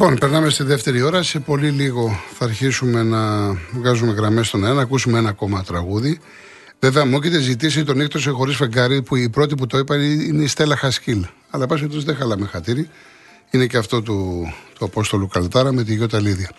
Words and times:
Λοιπόν, 0.00 0.18
περνάμε 0.18 0.50
στη 0.50 0.62
δεύτερη 0.62 1.02
ώρα. 1.02 1.22
Σε 1.22 1.40
πολύ 1.40 1.70
λίγο 1.70 2.20
θα 2.38 2.44
αρχίσουμε 2.44 3.02
να 3.02 3.52
βγάζουμε 3.72 4.12
γραμμές 4.12 4.46
στον 4.46 4.64
αέρα, 4.64 4.74
να 4.74 4.82
ακούσουμε 4.82 5.18
ένα 5.18 5.28
ακόμα 5.28 5.62
τραγούδι. 5.62 6.20
Βέβαια, 6.80 7.04
μου 7.04 7.18
έχετε 7.22 7.38
ζητήσει 7.38 7.84
τον 7.84 7.96
νύχτο 7.96 8.18
σε 8.18 8.30
χωρίς 8.30 8.56
φεγγάρι, 8.56 9.02
που 9.02 9.16
η 9.16 9.28
πρώτη 9.28 9.54
που 9.54 9.66
το 9.66 9.78
είπα 9.78 9.96
είναι 9.96 10.42
η 10.42 10.46
Στέλλα 10.46 10.76
Χασκίλ. 10.76 11.26
Αλλά 11.50 11.66
πάση 11.66 11.80
περιπτώσει 11.80 12.06
δεν 12.06 12.16
χαλάμε 12.16 12.46
χατήρι. 12.46 12.88
Είναι 13.50 13.66
και 13.66 13.76
αυτό 13.76 14.02
του, 14.02 14.48
του 14.78 14.84
Απόστολου 14.84 15.26
Καλτάρα 15.26 15.72
με 15.72 15.84
τη 15.84 15.94
Γιώτα 15.94 16.20
Λίδια. 16.20 16.50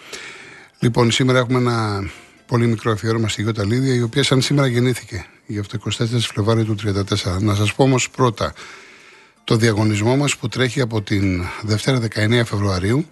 Λοιπόν, 0.79 1.11
σήμερα 1.11 1.39
έχουμε 1.39 1.59
ένα 1.59 2.09
πολύ 2.45 2.67
μικρό 2.67 2.91
αφιέρωμα 2.91 3.27
στη 3.27 3.41
Γιώτα 3.41 3.65
Λίδια, 3.65 3.93
η 3.93 4.01
οποία 4.01 4.23
σαν 4.23 4.41
σήμερα 4.41 4.67
γεννήθηκε. 4.67 5.25
Γι' 5.45 5.59
αυτό 5.59 5.77
24 5.89 6.05
Φλεβάρι 6.19 6.63
του 6.63 6.75
34. 6.75 7.39
Να 7.39 7.55
σας 7.55 7.73
πω 7.73 7.83
όμως 7.83 8.09
πρώτα 8.09 8.53
το 9.49 9.55
διαγωνισμό 9.55 10.15
μας 10.15 10.37
που 10.37 10.47
τρέχει 10.47 10.81
από 10.81 11.01
την 11.01 11.43
Δευτέρα 11.61 11.99
19 12.15 12.41
Φεβρουαρίου. 12.45 13.05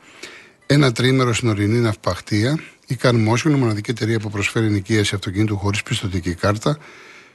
Ένα 0.66 0.92
τρίμερο 0.92 1.34
στην 1.34 1.50
ορεινή 1.50 1.80
ναυπαχτία. 1.80 2.60
Η 2.88 2.98
Carmotion, 3.02 3.46
η 3.46 3.50
μοναδική 3.50 3.92
εταιρεία 3.92 4.20
που 4.20 4.30
προσφέρει 4.30 4.70
νοικίαση 4.70 5.16
αυτοκίνητου 5.16 5.58
χωρίς 5.58 5.84
πιστοτική 5.84 6.34
κάρτα, 6.34 6.78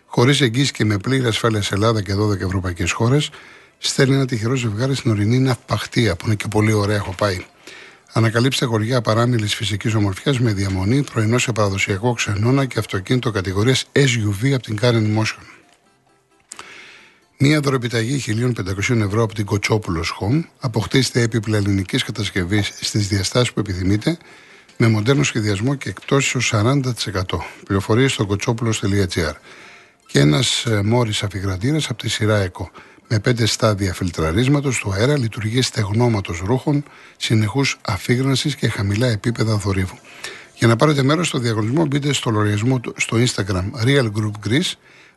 χωρίς 0.06 0.41
εγγύηση 0.41 0.72
και 0.72 0.84
με 0.84 0.98
πλήρη 0.98 1.27
ασφάλεια 1.27 1.62
σε 1.62 1.75
Ελλάδα 1.75 2.03
και 2.03 2.14
12 2.14 2.41
ευρωπαϊκές 2.41 2.92
χώρες, 2.92 3.31
στέλνει 3.78 4.14
ένα 4.14 4.27
τυχερό 4.27 4.55
ζευγάρι 4.55 4.94
στην 4.94 5.11
ορεινή 5.11 5.39
ναυπαχτία, 5.39 6.16
που 6.16 6.27
είναι 6.27 6.34
και 6.34 6.48
πολύ 6.48 6.72
ωραία, 6.72 6.97
έχω 6.97 7.14
πάει. 7.19 7.44
Ανακαλύψτε 8.12 8.64
χωριά 8.64 9.00
παράμιλη 9.00 9.47
φυσικής 9.47 9.94
ομορφιάς 9.94 10.39
με 10.39 10.53
διαμονή, 10.53 11.03
πρωινό 11.03 11.39
σε 11.39 11.53
παραδοσιακό 11.53 12.12
ξενώνα 12.12 12.64
και 12.64 12.78
αυτοκίνητο 12.78 13.31
κατηγορίας 13.31 13.84
SUV 13.92 14.53
από 14.53 14.62
την 14.62 14.78
Karen 14.83 15.19
Motion. 15.19 15.62
Μία 17.45 17.61
δωρεπιταγή 17.61 18.23
1.500 18.57 19.01
ευρώ 19.01 19.23
από 19.23 19.35
την 19.35 19.45
Κοτσόπουλος 19.45 20.19
Home. 20.21 20.43
Αποκτήστε 20.61 21.21
έπιπλα 21.21 21.57
ελληνικής 21.57 22.05
κατασκευής 22.05 22.73
στις 22.81 23.09
διαστάσεις 23.09 23.53
που 23.53 23.61
επιθυμείτε 23.61 24.19
με 24.77 24.89
μοντέρνο 24.89 25.23
σχεδιασμό 25.23 25.75
και 25.75 25.89
εκτόσει 25.89 26.37
ως 26.37 26.53
40%. 26.55 26.81
Πληροφορίες 27.65 28.12
στο 28.12 28.27
κοτσόπουλο.gr. 28.27 29.33
Και 30.07 30.19
ένας 30.19 30.65
ε, 30.65 30.83
μόρις 30.83 31.23
αφιγραντήρα 31.23 31.79
από 31.89 31.95
τη 31.95 32.09
σειρά 32.09 32.37
ΕΚΟ 32.37 32.71
με 33.09 33.19
πέντε 33.19 33.47
στάδια 33.47 33.95
φιλτραρίσματος 33.95 34.79
του 34.79 34.93
αέρα, 34.93 35.19
λειτουργεί 35.19 35.62
στεγνώματος 35.62 36.43
ρούχων, 36.45 36.84
συνεχούς 37.17 37.79
αφήγρανση 37.83 38.55
και 38.55 38.69
χαμηλά 38.69 39.06
επίπεδα 39.06 39.59
θορύβου. 39.59 39.99
Για 40.55 40.67
να 40.67 40.77
πάρετε 40.77 41.03
μέρος 41.03 41.29
στο 41.29 41.39
διαγωνισμό, 41.39 41.87
μπείτε 41.87 42.12
στο 42.12 42.31
λογαριασμό 42.31 42.81
του 42.81 42.95
στο 42.97 43.17
Instagram 43.17 43.84
Real 43.87 44.11
Group 44.17 44.49
Greece, 44.49 44.73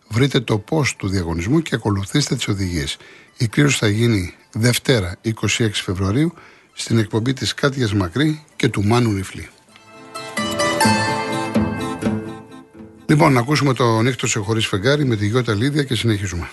βρείτε 0.07 0.39
το 0.39 0.63
post 0.69 0.91
του 0.97 1.07
διαγωνισμού 1.07 1.61
και 1.61 1.75
ακολουθήστε 1.75 2.35
τις 2.35 2.47
οδηγίες. 2.47 2.97
Η 3.37 3.47
κλήρωση 3.47 3.77
θα 3.77 3.87
γίνει 3.87 4.33
Δευτέρα 4.51 5.15
26 5.23 5.31
Φεβρουαρίου 5.71 6.33
στην 6.73 6.97
εκπομπή 6.97 7.33
της 7.33 7.53
Κάτιας 7.53 7.93
Μακρύ 7.93 8.43
και 8.55 8.69
του 8.69 8.83
Μάνου 8.83 9.11
Νιφλή. 9.11 9.49
Λοιπόν, 13.05 13.33
να 13.33 13.39
ακούσουμε 13.39 13.73
το 13.73 14.01
νύχτος 14.01 14.29
σε 14.29 14.39
χωρίς 14.39 14.67
φεγγάρι 14.67 15.05
με 15.05 15.15
τη 15.15 15.27
Γιώτα 15.27 15.53
Λίδια 15.53 15.83
και 15.83 15.95
συνεχίζουμε. 15.95 16.49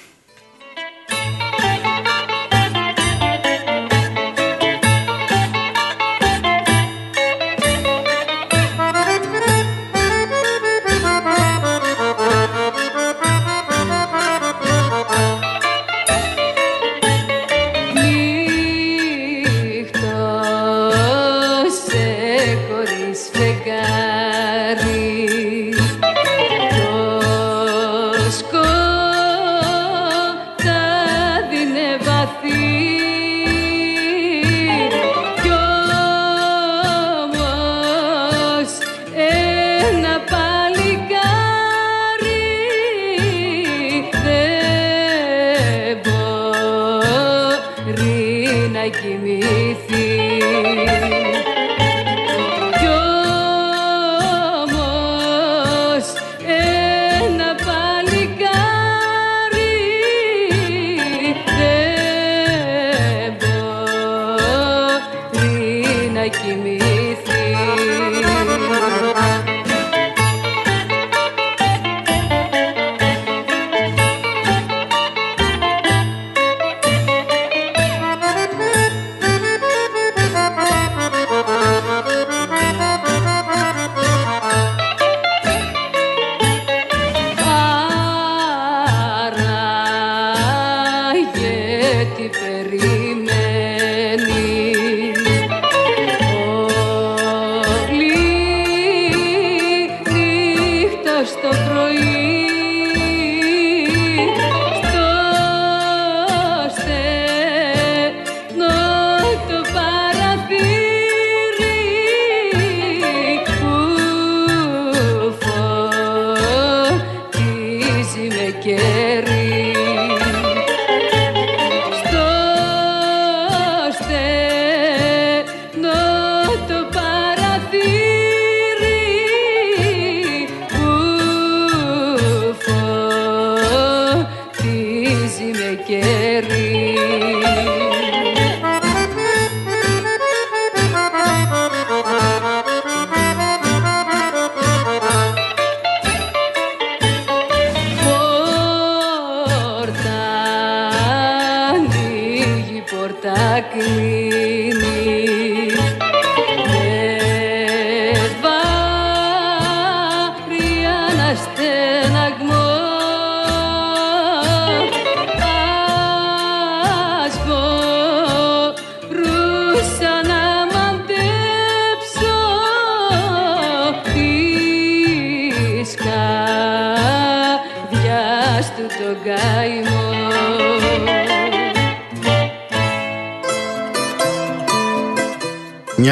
καλοκαίρι 118.52 119.91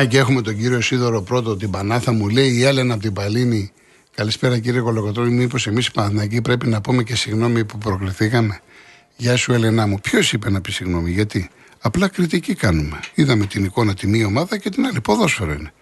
Μια 0.00 0.08
και 0.08 0.18
έχουμε 0.18 0.42
τον 0.42 0.56
κύριο 0.56 0.80
Σίδωρο 0.80 1.22
πρώτο, 1.22 1.56
την 1.56 1.70
Πανάθα 1.70 2.12
μου 2.12 2.28
λέει 2.28 2.52
η 2.52 2.64
Έλενα 2.64 2.94
από 2.94 3.02
την 3.02 3.12
Παλίνη. 3.12 3.72
Καλησπέρα 4.14 4.58
κύριε 4.58 4.80
Κολοκοτρόνη, 4.80 5.30
μήπως 5.30 5.66
εμείς 5.66 5.86
οι 5.86 5.90
Παναθηναϊκοί 5.92 6.40
πρέπει 6.40 6.68
να 6.68 6.80
πούμε 6.80 7.02
και 7.02 7.16
συγγνώμη 7.16 7.64
που 7.64 7.78
προκληθήκαμε; 7.78 8.60
Γεια 9.16 9.36
σου, 9.36 9.52
Έλενα 9.52 9.86
μου. 9.86 10.00
Ποιος 10.00 10.32
είπε 10.32 10.50
να 10.50 10.60
πει 10.60 10.72
συγγνώμη, 10.72 11.10
γιατί; 11.10 11.50
Απλά 11.80 12.08
κριτική 12.08 12.54
κάνουμε. 12.54 13.00
Είδαμε 13.14 13.46
την 13.46 13.64
εικόνα 13.64 13.94
τη 13.94 14.06
μία 14.06 14.26
ομάδα 14.26 14.58
και 14.58 14.70
την 14.70 14.86
άλλη. 14.86 15.00
Ποδόσφαιρο 15.00 15.52
είναι. 15.52 15.72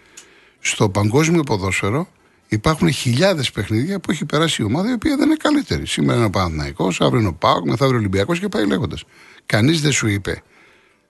Στο 0.59 0.89
παγκόσμιο 0.89 1.43
ποδόσφαιρο 1.43 2.07
υπάρχουν 2.47 2.91
χιλιάδες 2.91 3.51
παιχνίδια 3.51 3.99
που 3.99 4.11
έχει 4.11 4.25
περάσει 4.25 4.61
η 4.61 4.65
ομάδα 4.65 4.89
η 4.89 4.93
οποία 4.93 5.15
δεν 5.17 5.25
είναι 5.25 5.37
καλύτερη. 5.39 5.85
Σήμερα 5.85 6.17
είναι 6.17 6.25
ο 6.25 6.29
Παναθναϊκό, 6.29 6.87
αύριο 6.99 7.19
είναι 7.19 7.29
ο 7.29 7.33
Πάοκ, 7.33 7.65
μεθαύριο 7.65 7.97
ο 7.97 7.99
Ολυμπιακός 7.99 8.39
και 8.39 8.47
πάει 8.47 8.65
λέγοντας. 8.65 9.03
Κανείς 9.45 9.81
δεν 9.81 9.91
σου 9.91 10.07
είπε. 10.07 10.43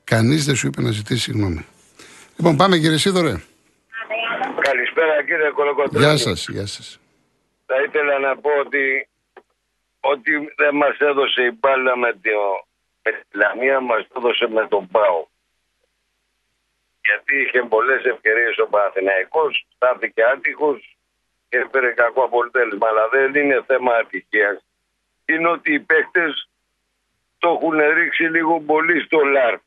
Κανείς 0.03 0.45
δεν 0.45 0.55
σου 0.55 0.67
είπε 0.67 0.81
να 0.81 0.91
ζητήσει 0.91 1.21
συγγνώμη. 1.21 1.65
Λοιπόν, 2.39 2.55
πάμε 2.57 2.77
κύριε 2.77 2.97
Σίδωρε. 2.97 3.35
Καλησπέρα 4.59 5.23
κύριε 5.23 5.49
Κολοκοτρώνη. 5.49 6.05
Γεια 6.05 6.17
σας, 6.17 6.47
γεια 6.49 6.65
σας. 6.65 6.99
Θα 7.65 7.75
ήθελα 7.85 8.19
να 8.19 8.37
πω 8.37 8.49
ότι 8.65 9.07
ότι 9.99 10.31
δεν 10.55 10.75
μας 10.75 10.97
έδωσε 10.97 11.41
η 11.43 11.57
μπάλα 11.59 11.97
με, 11.97 12.11
το, 12.13 12.39
με 13.03 13.11
τη 13.11 13.37
Λαμία, 13.37 13.79
μας 13.79 14.07
έδωσε 14.17 14.47
με 14.47 14.67
τον 14.67 14.87
Πάο. 14.87 15.25
Γιατί 17.05 17.41
είχε 17.41 17.61
πολλές 17.61 18.03
ευκαιρίες 18.03 18.57
ο 18.57 18.67
Παναθηναϊκός, 18.67 19.65
στάθηκε 19.75 20.23
άτυχος 20.23 20.97
και 21.49 21.57
έφερε 21.57 21.91
κακό 21.91 22.23
αποτέλεσμα. 22.23 22.87
Αλλά 22.87 23.07
δεν 23.07 23.35
είναι 23.35 23.63
θέμα 23.65 23.93
ατυχίας. 23.93 24.65
Είναι 25.25 25.47
ότι 25.47 25.73
οι 25.73 25.79
παίχτες 25.79 26.49
το 27.37 27.49
έχουν 27.49 27.77
ρίξει 27.97 28.23
λίγο 28.23 28.59
πολύ 28.59 29.01
στο 29.01 29.19
λάρτ. 29.19 29.61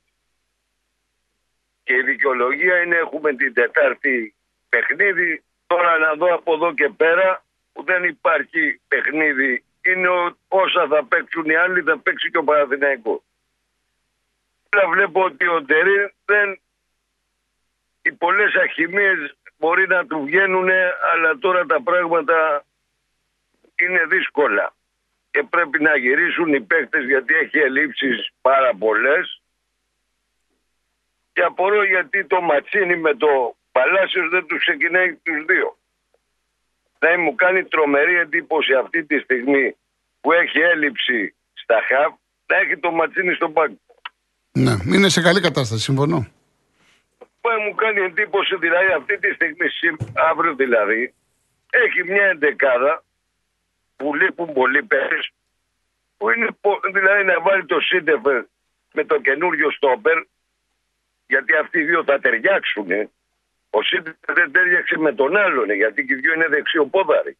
Και 1.84 1.94
η 1.94 2.02
δικαιολογία 2.02 2.82
είναι 2.82 2.96
έχουμε 2.96 3.34
την 3.34 3.54
Τετάρτη 3.54 4.34
παιχνίδι. 4.68 5.42
Τώρα 5.66 5.98
να 5.98 6.14
δω 6.14 6.34
από 6.34 6.54
εδώ 6.54 6.74
και 6.74 6.88
πέρα 6.88 7.44
που 7.72 7.84
δεν 7.84 8.04
υπάρχει 8.04 8.80
παιχνίδι 8.88 9.64
είναι 9.84 10.08
όσα 10.48 10.86
θα 10.86 11.04
παίξουν 11.04 11.44
οι 11.44 11.54
άλλοι 11.54 11.82
θα 11.82 11.98
παίξει 11.98 12.30
και 12.30 12.38
ο 12.38 12.44
Παναθηναϊκός. 12.44 13.20
Αλλά 14.68 14.88
βλέπω 14.88 15.24
ότι 15.24 15.46
ο 15.46 15.60
Ντερί 15.60 16.14
δεν 16.24 16.60
οι 18.02 18.12
πολλές 18.12 18.54
αχημίες 18.54 19.36
μπορεί 19.58 19.86
να 19.86 20.06
του 20.06 20.22
βγαίνουν 20.24 20.68
αλλά 21.12 21.38
τώρα 21.38 21.66
τα 21.66 21.82
πράγματα 21.82 22.64
είναι 23.74 24.04
δύσκολα 24.04 24.74
και 25.30 25.42
πρέπει 25.42 25.82
να 25.82 25.96
γυρίσουν 25.96 26.54
οι 26.54 26.60
παίκτες 26.60 27.04
γιατί 27.04 27.34
έχει 27.34 27.58
ελλείψεις 27.58 28.30
πάρα 28.40 28.74
πολλές 28.74 29.41
και 31.32 31.42
απορώ 31.42 31.84
γιατί 31.84 32.24
το 32.24 32.40
Ματσίνι 32.40 32.96
με 32.96 33.14
το 33.14 33.56
Παλάσιος 33.72 34.28
δεν 34.28 34.46
τους 34.46 34.60
ξεκινάει 34.60 35.14
τους 35.14 35.44
δύο. 35.44 35.76
Θα 36.98 37.18
μου 37.18 37.34
κάνει 37.34 37.64
τρομερή 37.64 38.14
εντύπωση 38.18 38.72
αυτή 38.74 39.04
τη 39.04 39.18
στιγμή 39.18 39.76
που 40.20 40.32
έχει 40.32 40.58
έλλειψη 40.58 41.34
στα 41.52 41.80
χαβ 41.88 42.12
να 42.46 42.56
έχει 42.56 42.78
το 42.78 42.90
Ματσίνι 42.90 43.34
στον 43.34 43.52
πάγκο. 43.52 43.78
Ναι, 44.52 44.74
είναι 44.94 45.08
σε 45.08 45.20
καλή 45.20 45.40
κατάσταση, 45.40 45.82
συμφωνώ. 45.82 46.26
μου 47.64 47.74
κάνει 47.74 48.00
εντύπωση 48.00 48.56
δηλαδή 48.56 48.92
αυτή 48.92 49.18
τη 49.18 49.32
στιγμή, 49.32 49.66
αύριο 50.30 50.54
δηλαδή, 50.54 51.14
έχει 51.70 52.02
μια 52.04 52.24
εντεκάδα 52.24 53.04
που 53.96 54.14
λείπουν 54.14 54.52
πολλοί 54.52 54.82
παίρνει, 54.82 55.20
που 56.16 56.30
είναι 56.30 56.48
δηλαδή 56.92 57.24
να 57.24 57.40
βάλει 57.40 57.64
το 57.66 57.80
Σίντεφερ 57.80 58.44
με 58.92 59.04
το 59.04 59.20
καινούριο 59.20 59.70
στόπερ, 59.70 60.18
γιατί 61.32 61.52
αυτοί 61.62 61.78
οι 61.78 61.84
δύο 61.84 62.04
θα 62.04 62.18
ταιριάξουν. 62.20 62.88
Ο 63.70 63.82
Σίντεφερ 63.82 64.34
δεν 64.34 64.52
τέριαξε 64.52 64.96
με 64.98 65.12
τον 65.20 65.36
άλλον, 65.36 65.68
γιατί 65.72 66.04
και 66.06 66.14
οι 66.14 66.20
δύο 66.22 66.32
είναι 66.34 66.48
δεξιοπόδαροι. 66.48 67.36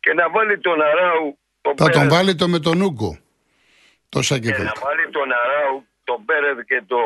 Και 0.00 0.12
να 0.12 0.30
βάλει 0.30 0.58
τον 0.58 0.78
Αράου. 0.82 1.38
Το 1.60 1.74
θα 1.76 1.88
τον 1.88 2.08
βάλει 2.08 2.34
το 2.34 2.48
με 2.48 2.58
τον 2.58 2.80
Ούγκο. 2.80 3.18
Το 4.08 4.20
Και 4.20 4.56
να 4.70 4.74
βάλει 4.84 5.06
τον 5.16 5.28
Αράου, 5.42 5.86
τον 6.04 6.24
Πέρεδ 6.24 6.58
και, 6.70 6.82
το, 6.86 7.00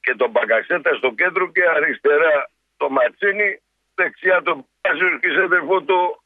και 0.00 0.14
τον 0.20 0.30
Μπαγκασέτα 0.30 0.94
στο 0.94 1.10
κέντρο 1.20 1.44
και 1.54 1.62
αριστερά 1.76 2.50
το 2.76 2.86
Ματσίνη, 2.90 3.48
δεξιά 3.94 4.42
τον 4.42 4.66
Πάσιο 4.80 5.18
και 5.20 5.28
σε 5.28 5.48
το, 5.90 6.22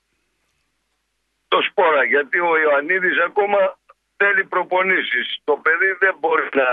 το 1.49 1.59
Σπόρα. 1.69 2.05
Γιατί 2.05 2.39
ο 2.39 2.53
Ιωαννίδης 2.65 3.19
ακόμα 3.29 3.79
θέλει 4.17 4.45
προπονήσεις. 4.45 5.27
Το 5.45 5.55
παιδί 5.65 5.91
δεν 5.99 6.15
μπορεί 6.21 6.49
να, 6.61 6.69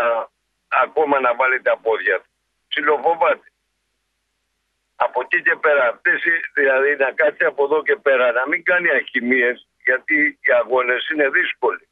ακόμα 0.84 1.20
να 1.20 1.36
βάλει 1.36 1.62
τα 1.62 1.78
πόδια 1.78 2.18
του. 2.20 2.30
Ψιλοφοβάται. 2.68 3.50
Από 4.96 5.22
εκεί 5.24 5.42
και 5.42 5.56
πέρα, 5.56 5.88
αυτές, 5.88 6.22
δηλαδή 6.54 6.96
να 6.96 7.12
κάτσει 7.12 7.46
από 7.46 7.64
εδώ 7.64 7.84
και 7.84 7.96
πέρα, 7.96 8.32
να 8.32 8.48
μην 8.48 8.64
κάνει 8.64 8.90
αχημίες, 8.90 9.68
γιατί 9.84 10.40
οι 10.46 10.52
αγώνες 10.62 11.10
είναι 11.10 11.30
δύσκολοι. 11.30 11.88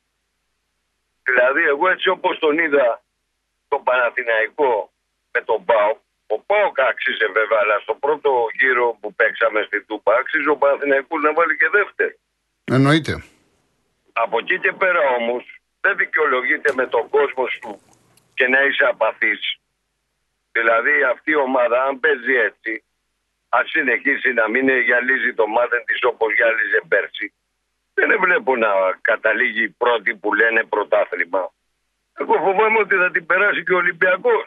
Δηλαδή 1.24 1.64
εγώ 1.64 1.90
έτσι 1.90 2.10
όπως 2.10 2.40
τον 2.40 2.58
είδα 2.58 3.04
τον 3.68 3.84
Παναθηναϊκό 3.84 4.92
με 5.32 5.42
τον 5.42 5.66
ΠΑΟ, 5.66 5.98
ο 6.28 6.40
ΠΑΟ 6.40 6.72
άξιζε 6.90 7.28
βέβαια, 7.38 7.60
αλλά 7.64 7.80
στο 7.80 7.94
πρώτο 7.94 8.30
γύρο 8.60 8.98
που 9.00 9.14
παίξαμε 9.14 9.62
στην 9.68 9.86
Τούπα 9.88 10.16
άξιζε 10.16 10.50
ο 10.50 10.58
Παναθηναϊκός 10.58 11.22
να 11.22 11.34
βάλει 11.34 11.58
και 11.58 11.70
δεύτερο. 11.70 12.16
Εννοείται. 12.64 13.24
Από 14.14 14.38
εκεί 14.38 14.60
και 14.60 14.72
πέρα 14.72 15.10
όμως 15.20 15.44
δεν 15.82 15.98
δικαιολογείται 15.98 16.74
με 16.74 16.86
τον 16.88 17.10
κόσμο 17.10 17.48
σου 17.48 17.82
και 18.34 18.48
να 18.48 18.62
είσαι 18.62 18.86
απαθής. 18.86 19.58
Δηλαδή 20.52 21.04
αυτή 21.04 21.32
η 21.32 21.36
ομάδα 21.36 21.84
αν 21.84 22.00
παίζει 22.00 22.34
έτσι 22.34 22.84
αν 23.56 23.66
συνεχίσει 23.68 24.34
να 24.34 24.50
μην 24.50 24.68
γυαλίζει 24.80 25.34
το 25.34 25.48
μάτεν 25.48 25.84
της 25.86 26.00
όπως 26.02 26.34
γυάλιζε 26.34 26.82
πέρσι, 26.88 27.34
δεν 27.94 28.20
βλέπω 28.20 28.56
να 28.56 28.72
καταλήγει 29.02 29.70
πρώτη 29.70 30.16
που 30.16 30.34
λένε 30.34 30.64
πρωτάθλημα. 30.64 31.54
Εγώ 32.20 32.34
φοβάμαι 32.34 32.80
ότι 32.80 32.96
θα 32.96 33.12
την 33.12 33.26
περάσει 33.26 33.64
και 33.64 33.74
ο 33.74 33.78
Ολυμπιακός. 33.78 34.46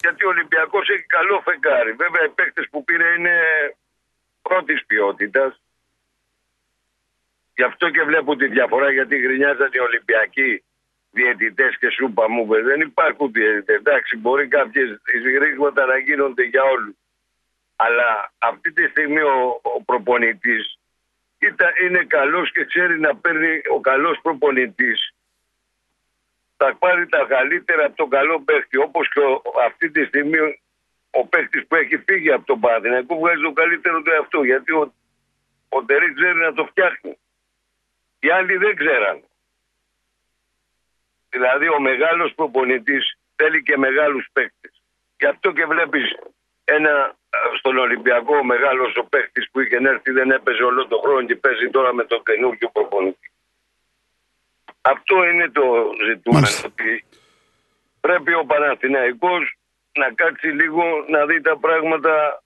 Γιατί 0.00 0.24
ο 0.24 0.28
Ολυμπιακός 0.28 0.88
έχει 0.88 1.02
καλό 1.02 1.40
φεγγάρι. 1.44 1.92
Βέβαια, 1.92 2.24
οι 2.24 2.28
παίκτες 2.28 2.68
που 2.70 2.84
πήρε 2.84 3.08
είναι 3.18 3.36
πρώτης 4.42 4.86
ποιότητας. 4.86 5.62
Γι' 7.56 7.62
αυτό 7.62 7.90
και 7.90 8.02
βλέπω 8.02 8.36
τη 8.36 8.46
διαφορά 8.46 8.92
γιατί 8.92 9.18
γρινιάζαν 9.18 9.70
οι 9.72 9.78
Ολυμπιακοί 9.78 10.64
διαιτητές 11.10 11.78
και 11.78 11.90
σούπα 11.90 12.30
μου. 12.30 12.46
Δεν 12.46 12.80
υπάρχουν 12.80 13.32
διαιτητές. 13.32 13.76
Εντάξει, 13.76 14.16
μπορεί 14.16 14.48
κάποιες 14.48 15.00
εισγρήγματα 15.14 15.86
να 15.86 15.98
γίνονται 15.98 16.42
για 16.42 16.62
όλους. 16.62 16.94
Αλλά 17.76 18.32
αυτή 18.38 18.72
τη 18.72 18.86
στιγμή 18.86 19.20
ο, 19.20 19.60
ο 19.62 19.82
προπονητής 19.82 20.78
είναι 21.84 22.04
καλός 22.04 22.52
και 22.52 22.64
ξέρει 22.64 23.00
να 23.00 23.16
παίρνει 23.16 23.60
ο 23.74 23.80
καλός 23.80 24.18
προπονητής. 24.22 25.14
Θα 26.56 26.76
πάρει 26.78 27.06
τα 27.08 27.24
καλύτερα 27.28 27.84
από 27.84 27.96
τον 27.96 28.08
καλό 28.08 28.40
παίχτη. 28.40 28.76
Όπως 28.76 29.08
και 29.08 29.20
αυτή 29.64 29.90
τη 29.90 30.04
στιγμή 30.04 30.38
ο 31.10 31.26
παίχτης 31.26 31.66
που 31.66 31.74
έχει 31.74 31.96
φύγει 31.98 32.32
από 32.32 32.46
τον 32.46 32.60
Παναθηναϊκό 32.60 33.18
βγάζει 33.18 33.42
το 33.42 33.52
καλύτερο 33.52 34.02
του 34.02 34.10
εαυτό. 34.10 34.42
Γιατί 34.42 34.72
ο, 34.72 34.94
ο 35.68 35.84
Τερή 35.84 36.14
ξέρει 36.14 36.38
να 36.38 36.52
το 36.52 36.64
φτιάχνει. 36.64 37.18
Οι 38.20 38.30
άλλοι 38.30 38.56
δεν 38.56 38.76
ξέραν. 38.76 39.22
Δηλαδή 41.30 41.68
ο 41.68 41.80
μεγάλος 41.80 42.32
προπονητής 42.34 43.18
θέλει 43.36 43.62
και 43.62 43.76
μεγάλους 43.76 44.28
παίκτες. 44.32 44.82
Γι' 45.18 45.26
αυτό 45.26 45.52
και 45.52 45.64
βλέπεις 45.64 46.16
ένα 46.64 47.14
στον 47.58 47.78
Ολυμπιακό 47.78 48.36
ο 48.36 48.44
μεγάλος 48.44 48.96
ο 48.96 49.04
παίχτη 49.04 49.48
που 49.50 49.60
είχε 49.60 49.76
έρθει 49.76 50.10
δεν 50.10 50.30
έπαιζε 50.30 50.62
όλο 50.62 50.86
τον 50.86 51.00
χρόνο 51.00 51.26
και 51.26 51.36
παίζει 51.36 51.70
τώρα 51.70 51.94
με 51.94 52.04
τον 52.04 52.22
καινούργιο 52.22 52.68
προπονητή. 52.68 53.30
Αυτό 54.80 55.24
είναι 55.24 55.48
το 55.48 55.64
ζητούμενο. 56.08 56.46
Ότι 56.64 57.04
πρέπει 58.00 58.34
ο 58.34 58.44
Παναθηναϊκός 58.44 59.54
να 59.92 60.12
κάτσει 60.12 60.46
λίγο 60.46 60.82
να 61.08 61.26
δει 61.26 61.40
τα 61.40 61.56
πράγματα 61.58 62.42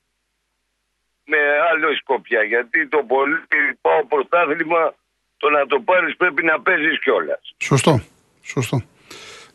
με 1.25 1.37
άλλο 1.71 1.95
σκοπιά. 1.95 2.43
Γιατί 2.43 2.87
το 2.87 3.03
πολύ 3.03 3.39
πάω 3.81 4.05
πρωτάθλημα 4.05 4.93
το 5.37 5.49
να 5.49 5.65
το 5.65 5.79
πάρεις 5.79 6.15
πρέπει 6.15 6.43
να 6.43 6.61
παίζεις 6.61 6.99
κιόλας. 6.99 7.55
Σωστό. 7.57 7.99
Σωστό. 8.45 8.81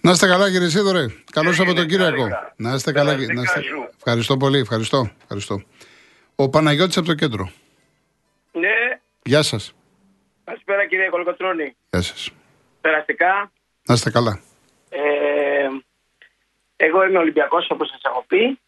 Να 0.01 0.11
είστε 0.11 0.27
καλά 0.27 0.51
κύριε 0.51 0.69
Σίδωρε. 0.69 1.07
Καλό 1.33 1.53
Σαββατοκύριακο. 1.53 2.29
Να 2.57 2.75
είστε 2.75 2.93
καλά. 2.93 3.13
Να 3.13 3.43
είστε... 3.43 3.63
Ευχαριστώ 3.97 4.37
πολύ. 4.37 4.59
Ευχαριστώ. 4.59 5.11
Ευχαριστώ. 5.23 5.63
Ο 6.35 6.49
Παναγιώτης 6.49 6.97
από 6.97 7.07
το 7.07 7.15
κέντρο. 7.15 7.51
Ναι. 8.53 8.69
Γεια 9.23 9.43
σας. 9.43 9.75
Καλησπέρα 10.45 10.87
κύριε 10.87 11.09
Κολοκοτρώνη. 11.09 11.77
Γεια 11.91 12.03
σας. 12.03 12.31
Περαστικά. 12.81 13.53
Να 13.87 13.95
είστε 13.95 14.11
καλά. 14.11 14.41
Ε, 14.89 15.69
εγώ 16.77 17.05
είμαι 17.05 17.19
Ολυμπιακός 17.19 17.71
όπως 17.71 17.89
σας 17.89 18.01
έχω 18.05 18.25
πει. 18.29 18.59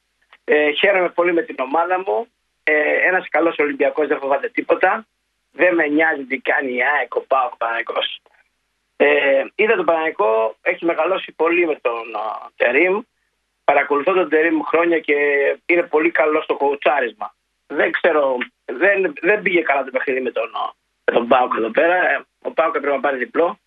Ε, 0.45 0.71
χαίρομαι 0.73 1.09
πολύ 1.09 1.33
με 1.33 1.43
την 1.43 1.57
ομάδα 1.59 1.99
μου. 1.99 2.27
Ε, 2.63 2.73
ένας 3.09 3.29
καλός 3.29 3.59
Ολυμπιακός 3.59 4.09
δεν 4.09 4.19
φοβάται 4.19 4.49
τίποτα. 4.49 5.07
Δεν 5.53 5.75
με 5.75 5.87
νοιάζει 5.87 6.25
τι 6.25 6.39
κάνει 6.39 6.73
η 6.73 6.83
ΑΕΚ, 6.83 7.15
ο 7.15 7.21
ΠΑΟΚ, 7.21 7.55
ε, 8.97 9.45
είδα 9.55 9.75
τον 9.77 9.85
Παναγικό, 9.85 10.57
έχει 10.61 10.85
μεγαλώσει 10.85 11.33
πολύ 11.33 11.67
με 11.67 11.79
τον 11.81 12.03
uh, 12.17 12.49
Τερίμ. 12.57 13.01
Παρακολουθώ 13.65 14.13
τον 14.13 14.29
Τερίμ 14.29 14.61
χρόνια 14.63 14.99
και 14.99 15.15
είναι 15.67 15.83
πολύ 15.83 16.11
καλός 16.11 16.45
στο 16.45 16.57
κοουτσάρισμα. 16.57 17.35
Δεν 17.67 17.91
ξέρω, 17.91 18.37
δεν, 18.65 19.13
δεν 19.21 19.43
πήγε 19.43 19.61
καλά 19.61 19.85
το 19.85 19.91
παιχνίδι 19.91 20.21
με 20.21 20.31
τον, 20.31 20.51
με 21.05 21.13
τον 21.13 21.29
Πάουκ 21.29 21.55
εδώ 21.57 21.71
πέρα. 21.71 22.27
Ο 22.43 22.51
Πάουκ 22.51 22.75
έπρεπε 22.75 22.95
να 22.95 23.01
πάρει 23.01 23.17
διπλό. 23.17 23.59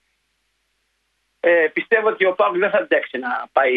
Ε, 1.39 1.67
πιστεύω 1.73 2.07
ότι 2.07 2.25
ο 2.25 2.33
Πάουκ 2.33 2.57
δεν 2.57 2.69
θα 2.69 2.77
αντέξει 2.77 3.17
να 3.17 3.47
πάει 3.51 3.73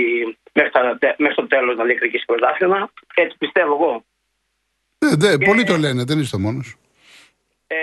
μέχρι, 0.53 0.71
τα, 0.71 0.99
μέχρι 1.19 1.35
το 1.35 1.47
τέλος 1.47 1.77
να 1.77 1.85
διεκδικήσει 1.85 2.25
πρωτάθλημα. 2.25 2.93
Έτσι 3.15 3.37
πιστεύω 3.39 3.73
εγώ. 3.75 4.05
Ναι, 4.99 5.11
δε, 5.17 5.39
πολλοί 5.45 5.65
το 5.65 5.77
λένε, 5.77 6.05
δεν 6.05 6.19
είσαι 6.19 6.31
το 6.31 6.39
μόνος. 6.39 6.77
Ε, 7.71 7.77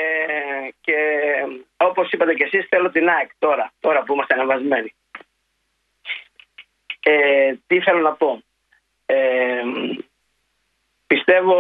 και 0.81 0.97
όπως 1.77 2.11
είπατε 2.11 2.33
και 2.33 2.43
εσείς, 2.43 2.67
θέλω 2.69 2.89
την 2.89 3.09
ΑΕΚ 3.09 3.29
τώρα, 3.39 3.71
τώρα 3.79 4.03
που 4.03 4.13
είμαστε 4.13 4.33
αναβασμένοι. 4.33 4.93
Ε, 7.03 7.53
τι 7.67 7.81
θέλω 7.81 7.99
να 7.99 8.13
πω. 8.13 8.43
Ε, 9.05 9.63
πιστεύω, 11.07 11.57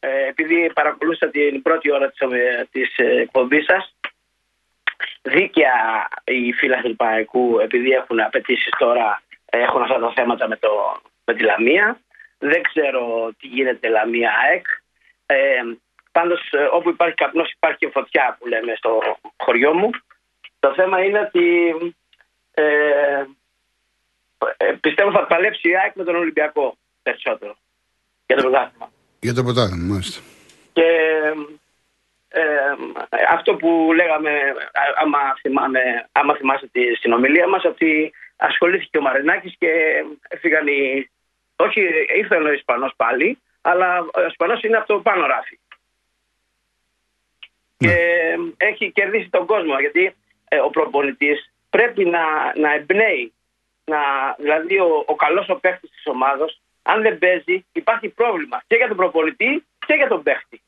ε, 0.00 0.26
επειδή 0.26 0.70
παρακολούσα 0.74 1.28
την 1.28 1.62
πρώτη 1.62 1.92
ώρα 1.92 2.10
της, 2.10 2.20
ε, 2.20 2.68
της 2.70 2.96
εκπομπής 2.96 3.64
σας, 3.64 3.94
δίκαια 5.22 6.08
οι 6.24 6.52
φίλοι 6.52 6.96
του 7.30 7.58
επειδή 7.62 7.90
έχουν 7.90 8.20
απαιτήσεις 8.20 8.72
τώρα, 8.78 9.22
έχουν 9.50 9.82
αυτά 9.82 9.98
τα 9.98 10.12
θέματα 10.12 10.48
με, 10.48 10.56
το, 10.56 11.00
με 11.24 11.34
τη 11.34 11.42
Λαμία. 11.42 12.00
Δεν 12.38 12.62
ξέρω 12.62 13.32
τι 13.40 13.46
γίνεται 13.46 13.88
Λαμία 13.88 14.32
ΑΕΚ. 14.44 14.66
Ε, 15.26 15.62
πάντως 16.18 16.40
όπου 16.72 16.88
υπάρχει 16.88 17.14
καπνός 17.14 17.50
υπάρχει 17.50 17.78
και 17.78 17.90
φωτιά 17.90 18.36
που 18.38 18.46
λέμε 18.46 18.72
στο 18.76 18.90
χωριό 19.36 19.74
μου. 19.74 19.90
Το 20.60 20.74
θέμα 20.74 21.04
είναι 21.04 21.20
ότι 21.20 21.46
ε, 22.54 23.24
ε, 24.56 24.72
πιστεύω 24.80 25.10
θα 25.10 25.26
παλέψει 25.26 25.68
η 25.68 25.76
ΑΕΚ 25.76 25.94
με 25.94 26.04
τον 26.04 26.16
Ολυμπιακό 26.16 26.76
περισσότερο 27.02 27.56
για 28.26 28.36
το 28.36 28.42
πρωτάθλημα. 28.42 28.90
Για 29.20 29.34
το 29.34 29.42
πρωτάθλημα, 29.42 29.92
μάλιστα. 29.92 30.20
Και 30.72 30.88
ε, 32.28 32.42
αυτό 33.28 33.54
που 33.54 33.90
λέγαμε, 33.94 34.30
άμα, 35.02 35.18
θυμάμαι, 35.40 36.08
άμα 36.12 36.34
θυμάστε 36.34 36.66
τη 36.72 36.94
συνομιλία 36.94 37.48
μας, 37.48 37.64
ότι 37.64 38.12
ασχολήθηκε 38.36 38.98
ο 38.98 39.00
Μαρινάκης 39.00 39.54
και 39.58 39.70
έφυγαν 40.28 40.66
οι... 40.66 41.10
Όχι, 41.56 41.80
ήρθε 42.16 42.36
ο 42.36 42.52
Ισπανός 42.52 42.92
πάλι, 42.96 43.38
αλλά 43.60 44.00
ο 44.00 44.26
Ισπανός 44.28 44.62
είναι 44.62 44.76
από 44.76 44.86
το 44.86 45.00
πάνω 45.00 45.26
ράφι. 45.26 45.58
Ναι. 47.78 47.88
Και 47.88 47.96
έχει 48.56 48.92
κερδίσει 48.92 49.28
τον 49.28 49.46
κόσμο, 49.46 49.78
γιατί 49.80 50.14
ε, 50.48 50.58
ο 50.58 50.70
προπονητής 50.70 51.52
πρέπει 51.70 52.04
να, 52.04 52.52
να 52.56 52.74
εμπνέει 52.74 53.32
να, 53.84 54.00
δηλαδή 54.38 54.78
ο, 54.78 55.04
ο 55.06 55.14
καλός 55.14 55.48
ο 55.48 55.54
παίχτη 55.54 55.88
της 55.88 56.06
ομάδα, 56.06 56.46
αν 56.82 57.02
δεν 57.02 57.18
παίζει, 57.18 57.64
υπάρχει 57.72 58.08
πρόβλημα 58.08 58.62
και 58.66 58.76
για 58.76 58.88
τον 58.88 58.96
προπολιτή 58.96 59.64
και 59.86 59.94
για 59.94 60.08
τον 60.08 60.22
παίχτη. 60.22 60.60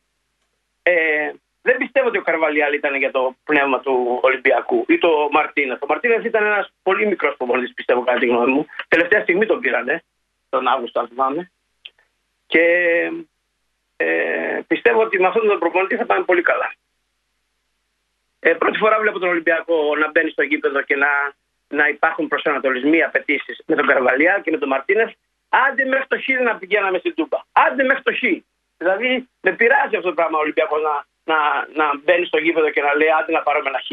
Ε, 0.83 1.31
δεν 1.63 1.77
πιστεύω 1.77 2.09
ότι 2.09 2.19
ο 2.19 2.23
Καρβαλιάλ 2.23 2.75
ήταν 2.75 2.95
για 2.95 3.11
το 3.11 3.35
πνεύμα 3.45 3.81
του 3.81 4.19
Ολυμπιακού 4.23 4.85
ή 4.89 4.99
το 4.99 5.29
Μαρτίνε. 5.31 5.79
Ο 5.81 5.87
Μαρτίνε 5.87 6.23
ήταν 6.25 6.45
ένας 6.45 6.73
πολύ 6.83 7.07
μικρός 7.07 7.37
προπονητής, 7.37 7.75
πιστεύω, 7.75 8.05
κατά 8.05 8.19
τη 8.19 8.27
γνώμη 8.27 8.53
μου. 8.53 8.67
Τελευταία 8.89 9.21
στιγμή 9.23 9.47
τον 9.47 9.61
πήρανε, 9.61 10.03
τον 10.49 10.67
Αύγουστο, 10.67 11.01
αν 11.01 11.09
θυμάμαι. 11.09 11.51
Και 12.47 12.65
ε, 13.97 14.61
πιστεύω 14.67 15.01
ότι 15.01 15.21
με 15.21 15.27
αυτόν 15.27 15.47
τον 15.47 15.59
προπονητή 15.59 15.97
θα 15.97 16.07
πάμε 16.07 16.25
πολύ 16.25 16.43
καλά. 16.43 16.73
Ε, 18.41 18.53
πρώτη 18.53 18.79
φορά 18.79 19.01
βλέπω 19.01 19.19
τον 19.19 19.29
Ολυμπιακό 19.29 19.97
να 19.97 20.11
μπαίνει 20.11 20.31
στο 20.31 20.43
γήπεδο 20.43 20.83
και 20.83 20.97
να 20.97 21.09
να 21.71 21.89
υπάρχουν 21.89 22.29
προσανατολισμοί, 22.29 23.03
απαιτήσεις 23.03 23.57
με 23.67 23.75
τον 23.77 23.87
Καρβαλιά 23.87 24.41
και 24.45 24.51
με 24.51 24.59
τον 24.59 24.69
Μαρτίνες. 24.69 25.11
Άντε 25.49 25.85
μέχρι 25.85 26.07
το 26.09 26.17
Χ 26.25 26.27
να 26.45 26.57
πηγαίναμε 26.57 26.99
στην 26.99 27.15
Τούμπα. 27.15 27.39
Άντε 27.53 27.83
μέχρι 27.83 28.03
το 28.03 28.13
Χ. 28.13 28.23
Δηλαδή 28.77 29.29
με 29.41 29.53
πειράζει 29.53 29.97
αυτό 29.97 30.09
το 30.09 30.15
πράγμα 30.15 30.39
ο 30.39 30.41
Ολυμπιακός 30.41 30.81
να, 30.89 30.95
να, 31.31 31.39
να 31.81 31.87
μπαίνει 32.05 32.27
στο 32.27 32.39
γήπεδο 32.39 32.71
και 32.71 32.81
να 32.81 32.95
λέει 32.95 33.09
άντε 33.19 33.33
να 33.33 33.43
πάρουμε 33.43 33.69
ένα 33.69 33.81
Χ. 33.87 33.91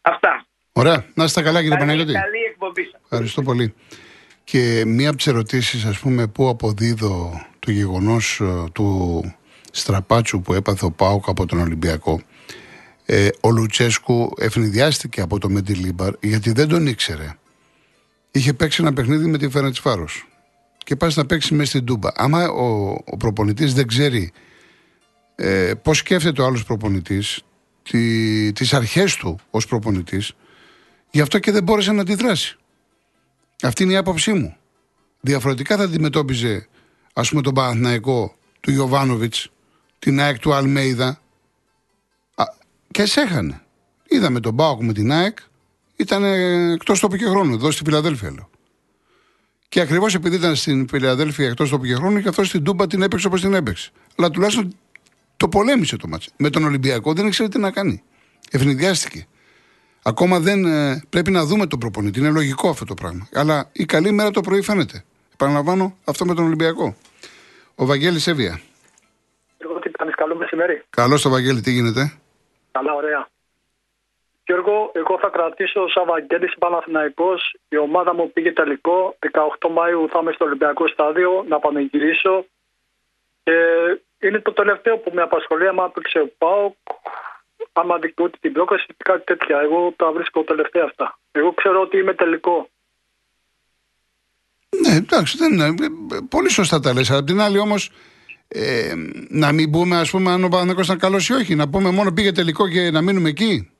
Αυτά. 0.00 0.44
Ωραία. 0.72 1.04
Να 1.14 1.24
είστε 1.24 1.42
καλά 1.42 1.62
κύριε 1.62 1.78
Παναγιώτη. 1.78 2.12
Καλή 2.12 2.42
εκπομπή 2.50 2.84
σας. 2.84 3.00
Ευχαριστώ 3.04 3.42
πολύ. 3.42 3.74
Και 4.44 4.82
μία 4.86 5.08
από 5.08 5.16
τις 5.16 5.26
ερωτήσεις, 5.26 5.84
ας 5.84 5.98
πούμε, 5.98 6.26
πού 6.26 6.48
αποδίδω 6.48 7.12
το 7.58 7.70
γεγονός 7.70 8.40
ε, 8.40 8.70
του 8.74 8.88
στραπάτσου 9.72 10.40
που 10.40 10.52
έπαθε 10.54 10.84
ο 10.84 10.90
Πάουκ 10.90 11.28
από 11.28 11.46
τον 11.46 11.60
Ολυμπιακό 11.60 12.22
ε, 13.12 13.28
ο 13.40 13.50
Λουτσέσκου 13.50 14.32
ευνηδιάστηκε 14.38 15.20
από 15.20 15.38
το 15.38 15.48
Μεντιλίμπαρ 15.48 16.14
γιατί 16.20 16.52
δεν 16.52 16.68
τον 16.68 16.86
ήξερε. 16.86 17.36
Είχε 18.30 18.52
παίξει 18.52 18.82
ένα 18.82 18.92
παιχνίδι 18.92 19.26
με 19.26 19.38
τη 19.38 19.48
Φάρο. 19.80 20.06
και 20.78 20.96
πάει 20.96 21.10
να 21.14 21.26
παίξει 21.26 21.54
μέσα 21.54 21.70
στην 21.70 21.84
Τούμπα. 21.84 22.10
Άμα 22.14 22.48
ο, 22.48 22.90
ο 23.04 23.16
προπονητής 23.16 23.74
δεν 23.74 23.86
ξέρει 23.86 24.32
ε, 25.34 25.72
πώς 25.82 25.98
σκέφτεται 25.98 26.42
ο 26.42 26.44
άλλος 26.44 26.64
προπονητής, 26.64 27.42
τι 27.82 28.52
τις 28.52 28.74
αρχές 28.74 29.16
του 29.16 29.38
ως 29.50 29.66
προπονητής, 29.66 30.32
γι' 31.10 31.20
αυτό 31.20 31.38
και 31.38 31.50
δεν 31.50 31.62
μπόρεσε 31.62 31.92
να 31.92 32.00
αντιδράσει. 32.00 32.56
Αυτή 33.62 33.82
είναι 33.82 33.92
η 33.92 33.96
άποψή 33.96 34.32
μου. 34.32 34.56
Διαφορετικά 35.20 35.76
θα 35.76 35.82
αντιμετώπιζε 35.82 36.68
ας 37.12 37.28
πούμε 37.28 37.42
τον 37.42 37.54
Παναθηναϊκό 37.54 38.34
του 38.60 38.70
Ιωβάνοβιτς, 38.70 39.50
την 39.98 40.20
ΑΕΚ 40.20 40.38
του 40.38 40.54
Αλμέιδα, 40.54 41.20
και 42.90 43.06
σε 43.06 43.20
έχανε. 43.20 43.62
Είδαμε 44.08 44.40
τον 44.40 44.54
Μπάουκ 44.54 44.82
με 44.82 44.92
την 44.92 45.12
ΑΕΚ, 45.12 45.38
ήταν 45.96 46.24
εκτός 46.72 47.00
τόπου 47.00 47.16
και 47.16 47.24
χρόνου, 47.24 47.54
εδώ 47.54 47.70
στη 47.70 47.82
Φιλαδέλφια 47.84 48.30
λέω. 48.30 48.50
Και 49.68 49.80
ακριβώς 49.80 50.14
επειδή 50.14 50.36
ήταν 50.36 50.54
στην 50.56 50.88
Φιλαδέλφια 50.88 51.48
εκτός 51.48 51.70
τόπου 51.70 51.84
και 51.84 51.94
χρόνου, 51.94 52.20
και 52.20 52.28
αυτό 52.28 52.44
στην 52.44 52.64
Τούμπα 52.64 52.86
την 52.86 53.02
έπαιξε 53.02 53.26
όπως 53.26 53.40
την 53.40 53.54
έπαιξε. 53.54 53.90
Αλλά 54.16 54.30
τουλάχιστον 54.30 54.74
το 55.36 55.48
πολέμησε 55.48 55.96
το 55.96 56.08
μάτσο. 56.08 56.30
Με 56.36 56.50
τον 56.50 56.64
Ολυμπιακό 56.64 57.12
δεν 57.12 57.26
ήξερε 57.26 57.48
τι 57.48 57.58
να 57.58 57.70
κάνει. 57.70 58.02
Ευνηδιάστηκε. 58.50 59.26
Ακόμα 60.02 60.40
δεν 60.40 60.64
ε, 60.64 61.02
πρέπει 61.08 61.30
να 61.30 61.44
δούμε 61.44 61.66
τον 61.66 61.78
προπονητή. 61.78 62.18
Είναι 62.18 62.30
λογικό 62.30 62.68
αυτό 62.68 62.84
το 62.84 62.94
πράγμα. 62.94 63.28
Αλλά 63.34 63.68
η 63.72 63.84
καλή 63.84 64.12
μέρα 64.12 64.30
το 64.30 64.40
πρωί 64.40 64.62
φαίνεται. 64.62 65.04
Επαναλαμβάνω 65.32 65.96
αυτό 66.04 66.24
με 66.24 66.34
τον 66.34 66.44
Ολυμπιακό. 66.44 66.96
Ο 67.74 67.86
Βαγγέλης 67.86 68.26
Εύβοια. 68.26 68.60
Εγώ 69.58 69.78
τι 69.78 69.90
κάνεις, 69.90 70.14
καλό 70.14 70.36
μεσημέρι. 70.36 70.82
Καλώς 70.90 71.22
το 71.22 71.30
Βαγγέλη, 71.30 71.60
τι 71.60 71.70
γίνεται; 71.72 72.19
Καλά, 72.72 72.94
ωραία. 72.94 73.28
Γιώργο, 74.44 74.90
εγώ 74.94 75.18
θα 75.18 75.28
κρατήσω 75.28 75.88
σαν 75.88 76.04
Βαγγέλης 76.06 76.54
Παναθηναϊκός. 76.58 77.54
Η 77.68 77.76
ομάδα 77.76 78.14
μου 78.14 78.32
πήγε 78.32 78.52
τελικό. 78.52 79.16
18 79.20 79.68
Μαΐου 79.76 80.08
θα 80.10 80.18
είμαι 80.20 80.32
στο 80.32 80.44
Ολυμπιακό 80.44 80.88
Στάδιο 80.88 81.44
να 81.48 81.58
πανηγυρίσω. 81.58 82.44
Και 83.42 83.54
είναι 84.18 84.40
το 84.40 84.52
τελευταίο 84.52 84.98
που 84.98 85.10
με 85.14 85.22
απασχολεί. 85.22 85.68
άμα 85.68 85.84
έπαιξε 85.84 86.18
ο 86.18 86.28
ΠΑΟΚ, 86.38 86.76
άμα 87.72 87.98
δικαιούται 87.98 88.36
την 88.40 88.52
πρόκληση 88.52 88.86
ή 88.88 88.94
κάτι 89.04 89.24
τέτοια. 89.24 89.60
Εγώ 89.60 89.92
τα 89.96 90.12
βρίσκω 90.12 90.42
τελευταία 90.42 90.84
αυτά. 90.84 91.18
Εγώ 91.32 91.52
ξέρω 91.52 91.80
ότι 91.80 91.98
είμαι 91.98 92.14
τελικό. 92.14 92.68
Ναι, 94.82 94.94
εντάξει, 94.94 95.36
δεν 95.38 95.52
είναι. 95.52 95.74
Πολύ 96.28 96.50
σωστά 96.50 96.80
τα 96.80 96.92
λες. 96.92 97.10
Απ' 97.10 97.26
την 97.26 97.40
άλλη 97.40 97.58
όμως 97.58 97.90
ε, 98.52 98.94
να 99.28 99.52
μην 99.52 99.70
πούμε 99.70 99.96
ας 99.96 100.10
πούμε 100.10 100.30
αν 100.30 100.44
ο 100.44 100.48
Παναθηναϊκός 100.48 100.86
ήταν 100.86 100.98
καλός 100.98 101.28
ή 101.28 101.32
όχι. 101.32 101.54
Να 101.54 101.68
πούμε 101.68 101.90
μόνο 101.90 102.12
πήγε 102.12 102.32
τελικό 102.32 102.68
και 102.68 102.90
να 102.90 103.00
μείνουμε 103.02 103.28
εκεί. 103.28 103.72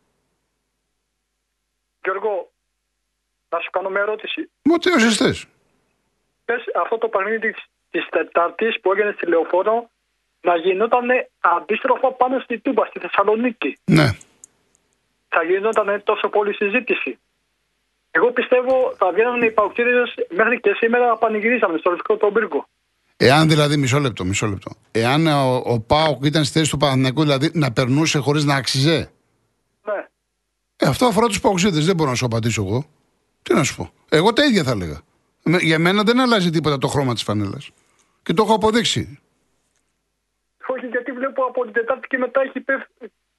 Γιώργο, 2.03 2.50
να 3.49 3.59
σου 3.59 3.71
κάνω 3.71 3.89
μια 3.89 4.00
ερώτηση. 4.00 4.50
Μου 4.62 4.79
τι 4.79 4.91
θες. 4.91 5.47
Πες 6.45 6.62
αυτό 6.83 6.99
το 6.99 7.09
παιχνίδι 7.09 7.55
της 7.91 8.09
Τετάρτης 8.11 8.81
που 8.81 8.93
έγινε 8.93 9.12
στη 9.17 9.27
Λεωφόρο 9.27 9.91
να 10.41 10.57
γινόταν 10.57 11.09
αντίστροφα 11.41 12.12
πάνω 12.12 12.39
στη 12.39 12.59
Τούμπα, 12.59 12.87
στη 12.87 12.99
Θεσσαλονίκη. 12.99 13.79
Ναι. 13.85 14.09
Θα 15.29 15.43
γινόταν 15.43 16.03
τόσο 16.05 16.29
πολύ 16.29 16.55
συζήτηση. 16.55 17.19
Εγώ 18.11 18.33
πιστεύω 18.33 18.95
θα 18.97 19.12
βγαίνουν 19.12 19.43
οι 19.43 19.50
παουκτήρες 19.50 20.15
μέχρι 20.29 20.61
και 20.61 20.75
σήμερα 20.75 21.17
πανηγυρίζαμε 21.17 21.79
στο 21.79 21.91
Λευκό 21.91 22.17
τον 22.17 22.33
Πύργο. 22.33 22.69
Εάν 23.23 23.49
δηλαδή, 23.49 23.77
μισό 23.77 23.99
λεπτό, 23.99 24.25
μισό 24.25 24.47
λεπτό. 24.47 24.71
Εάν 24.91 25.27
ο, 25.27 25.62
ο 25.65 25.81
Πάοκ 25.81 26.25
ήταν 26.25 26.45
στη 26.45 26.59
θέση 26.59 26.71
του 26.71 26.77
Παναθηναϊκού, 26.77 27.23
δηλαδή 27.23 27.50
να 27.55 27.73
περνούσε 27.73 28.19
χωρίς 28.19 28.45
να 28.45 28.55
άξιζε; 28.55 29.11
Ναι. 29.85 30.07
Ε, 30.77 30.87
αυτό 30.87 31.07
αφορά 31.07 31.27
τους 31.27 31.41
Παοξίδες. 31.41 31.87
Δεν 31.87 31.97
μπορώ 31.97 32.11
να 32.11 32.17
σου 32.17 32.25
απαντήσω 32.25 32.62
εγώ. 32.62 32.85
Τι 33.43 33.55
να 33.55 33.62
σου 33.62 33.77
πω. 33.77 33.91
Εγώ 34.09 34.33
τα 34.33 34.45
ίδια 34.45 34.62
θα 34.62 34.71
έλεγα. 34.71 35.00
Για 35.61 35.79
μένα 35.79 36.03
δεν 36.03 36.21
αλλάζει 36.21 36.50
τίποτα 36.50 36.79
το 36.79 36.87
χρώμα 36.89 37.12
της 37.12 37.23
φανέλας. 37.23 37.71
Και 38.23 38.33
το 38.33 38.43
έχω 38.43 38.55
αποδείξει. 38.55 39.21
Όχι, 40.67 40.87
γιατί 40.87 41.12
βλέπω 41.12 41.45
από 41.45 41.62
την 41.65 41.73
Τετάρτη 41.73 42.07
και 42.07 42.19
μετά 42.19 42.41
έχει 42.41 42.61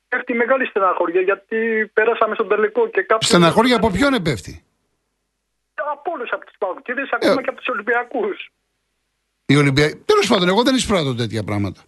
πέφτει 0.08 0.34
μεγάλη 0.34 0.66
στεναχώρια. 0.66 1.22
Γιατί 1.22 1.92
πέρασαμε 1.94 2.34
στον 2.36 2.48
τελικό 2.48 2.88
και 2.88 3.02
κάποιοι. 3.02 3.30
Στεναχώρια 3.30 3.76
από 3.76 3.90
ποιον 3.90 4.22
πέφτει. 4.22 4.64
Από 5.92 6.12
όλους 6.12 6.30
από 6.32 6.46
τους 6.46 6.56
Παοξίδες, 6.58 7.10
ακόμα 7.12 7.40
ε, 7.40 7.44
και 7.44 7.50
από 7.50 7.58
τους 7.58 7.68
Ολυμπιακούς. 7.68 8.52
Η 9.51 9.55
Ολυμπιακή. 9.55 9.96
Τέλος 10.05 10.27
πάντων, 10.27 10.48
εγώ 10.48 10.63
δεν 10.63 10.75
εισπράττω 10.75 11.15
τέτοια 11.15 11.43
πράγματα. 11.43 11.81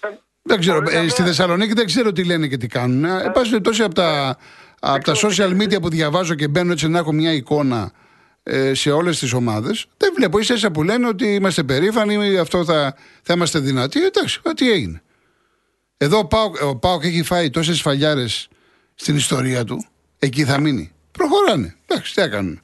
Ε, 0.00 0.08
δεν 0.42 0.58
ξέρω. 0.58 0.82
Ε, 0.90 1.08
στη 1.08 1.22
Θεσσαλονίκη 1.22 1.72
δεν 1.72 1.86
ξέρω 1.86 2.12
τι 2.12 2.24
λένε 2.24 2.46
και 2.46 2.56
τι 2.56 2.66
κάνουν. 2.66 3.04
Ε, 3.04 3.22
εν 3.24 3.32
πάση 3.32 3.48
περιπτώσει 3.48 3.82
από 3.82 3.94
τα, 3.94 4.38
από 4.80 5.04
τα 5.04 5.14
social 5.14 5.60
media 5.60 5.80
που 5.80 5.88
διαβάζω 5.88 6.34
και 6.34 6.48
μπαίνω 6.48 6.72
έτσι 6.72 6.88
να 6.88 6.98
έχω 6.98 7.12
μια 7.12 7.32
εικόνα 7.32 7.92
ε, 8.42 8.74
σε 8.74 8.90
όλες 8.90 9.18
τις 9.18 9.32
ομάδες, 9.32 9.86
δεν 9.96 10.12
βλέπω. 10.16 10.38
ίσα 10.38 10.54
ίσα 10.54 10.70
που 10.70 10.82
λένε 10.82 11.08
ότι 11.08 11.34
είμαστε 11.34 11.62
περήφανοι, 11.62 12.38
αυτό 12.38 12.64
θα, 12.64 12.96
θα 13.22 13.34
είμαστε 13.34 13.58
δυνατοί. 13.58 14.04
Εντάξει, 14.04 14.40
τι 14.56 14.70
έγινε. 14.70 15.02
Εδώ 15.96 16.18
ο 16.18 16.26
Πάοκ, 16.26 16.56
ο 16.62 16.76
Πάοκ 16.76 17.04
έχει 17.04 17.22
φάει 17.22 17.50
τόσες 17.50 17.80
φαλιάρες 17.80 18.48
στην 18.94 19.16
ιστορία 19.16 19.64
του. 19.64 19.84
Εκεί 20.18 20.44
θα 20.44 20.60
μείνει. 20.60 20.92
Προχωράνε. 21.12 21.76
Εντάξει, 21.86 22.14
τι 22.14 22.22
έκαναν. 22.22 22.60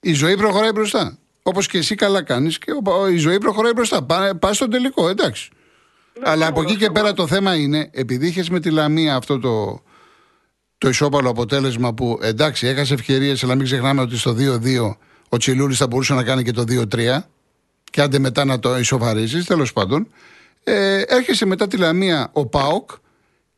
Η 0.00 0.12
ζωή 0.12 0.36
προχωράει 0.36 0.72
μπροστά. 0.72 1.18
Όπως 1.48 1.66
και 1.66 1.78
εσύ 1.78 1.94
καλά 1.94 2.22
κάνεις 2.22 2.58
και 2.58 2.72
η 3.12 3.16
ζωή 3.16 3.38
προχωράει 3.38 3.72
μπροστά. 3.72 4.06
Πας 4.40 4.56
στον 4.56 4.70
τελικό, 4.70 5.08
εντάξει. 5.08 5.50
Ναι, 6.18 6.30
Αλλά 6.30 6.46
από 6.46 6.62
εκεί 6.62 6.76
και 6.76 6.90
πέρα 6.90 7.12
το 7.12 7.26
θέμα 7.26 7.56
είναι, 7.56 7.90
επειδή 7.92 8.26
είχες 8.26 8.50
με 8.50 8.60
τη 8.60 8.70
Λαμία 8.70 9.14
αυτό 9.14 9.38
το, 9.38 9.82
το 10.78 10.88
ισόπαλο 10.88 11.28
αποτέλεσμα 11.28 11.94
που 11.94 12.18
εντάξει, 12.22 12.66
έχασε 12.66 12.94
ευκαιρίες, 12.94 13.44
αλλά 13.44 13.54
μην 13.54 13.64
ξεχνάμε 13.64 14.00
ότι 14.00 14.16
στο 14.16 14.34
2-2 14.38 14.96
ο 15.28 15.36
Τσιλούλης 15.36 15.78
θα 15.78 15.86
μπορούσε 15.86 16.14
να 16.14 16.24
κάνει 16.24 16.42
και 16.42 16.52
το 16.52 16.64
2-3 16.68 17.18
και 17.90 18.00
άντε 18.00 18.18
μετά 18.18 18.44
να 18.44 18.58
το 18.58 18.78
ισοφαρίσει, 18.78 19.46
τέλος 19.46 19.72
πάντων. 19.72 20.12
Ε, 20.64 21.02
έρχεσαι 21.06 21.46
μετά 21.46 21.66
τη 21.66 21.76
Λαμία 21.76 22.30
ο 22.32 22.46
Πάοκ 22.46 22.90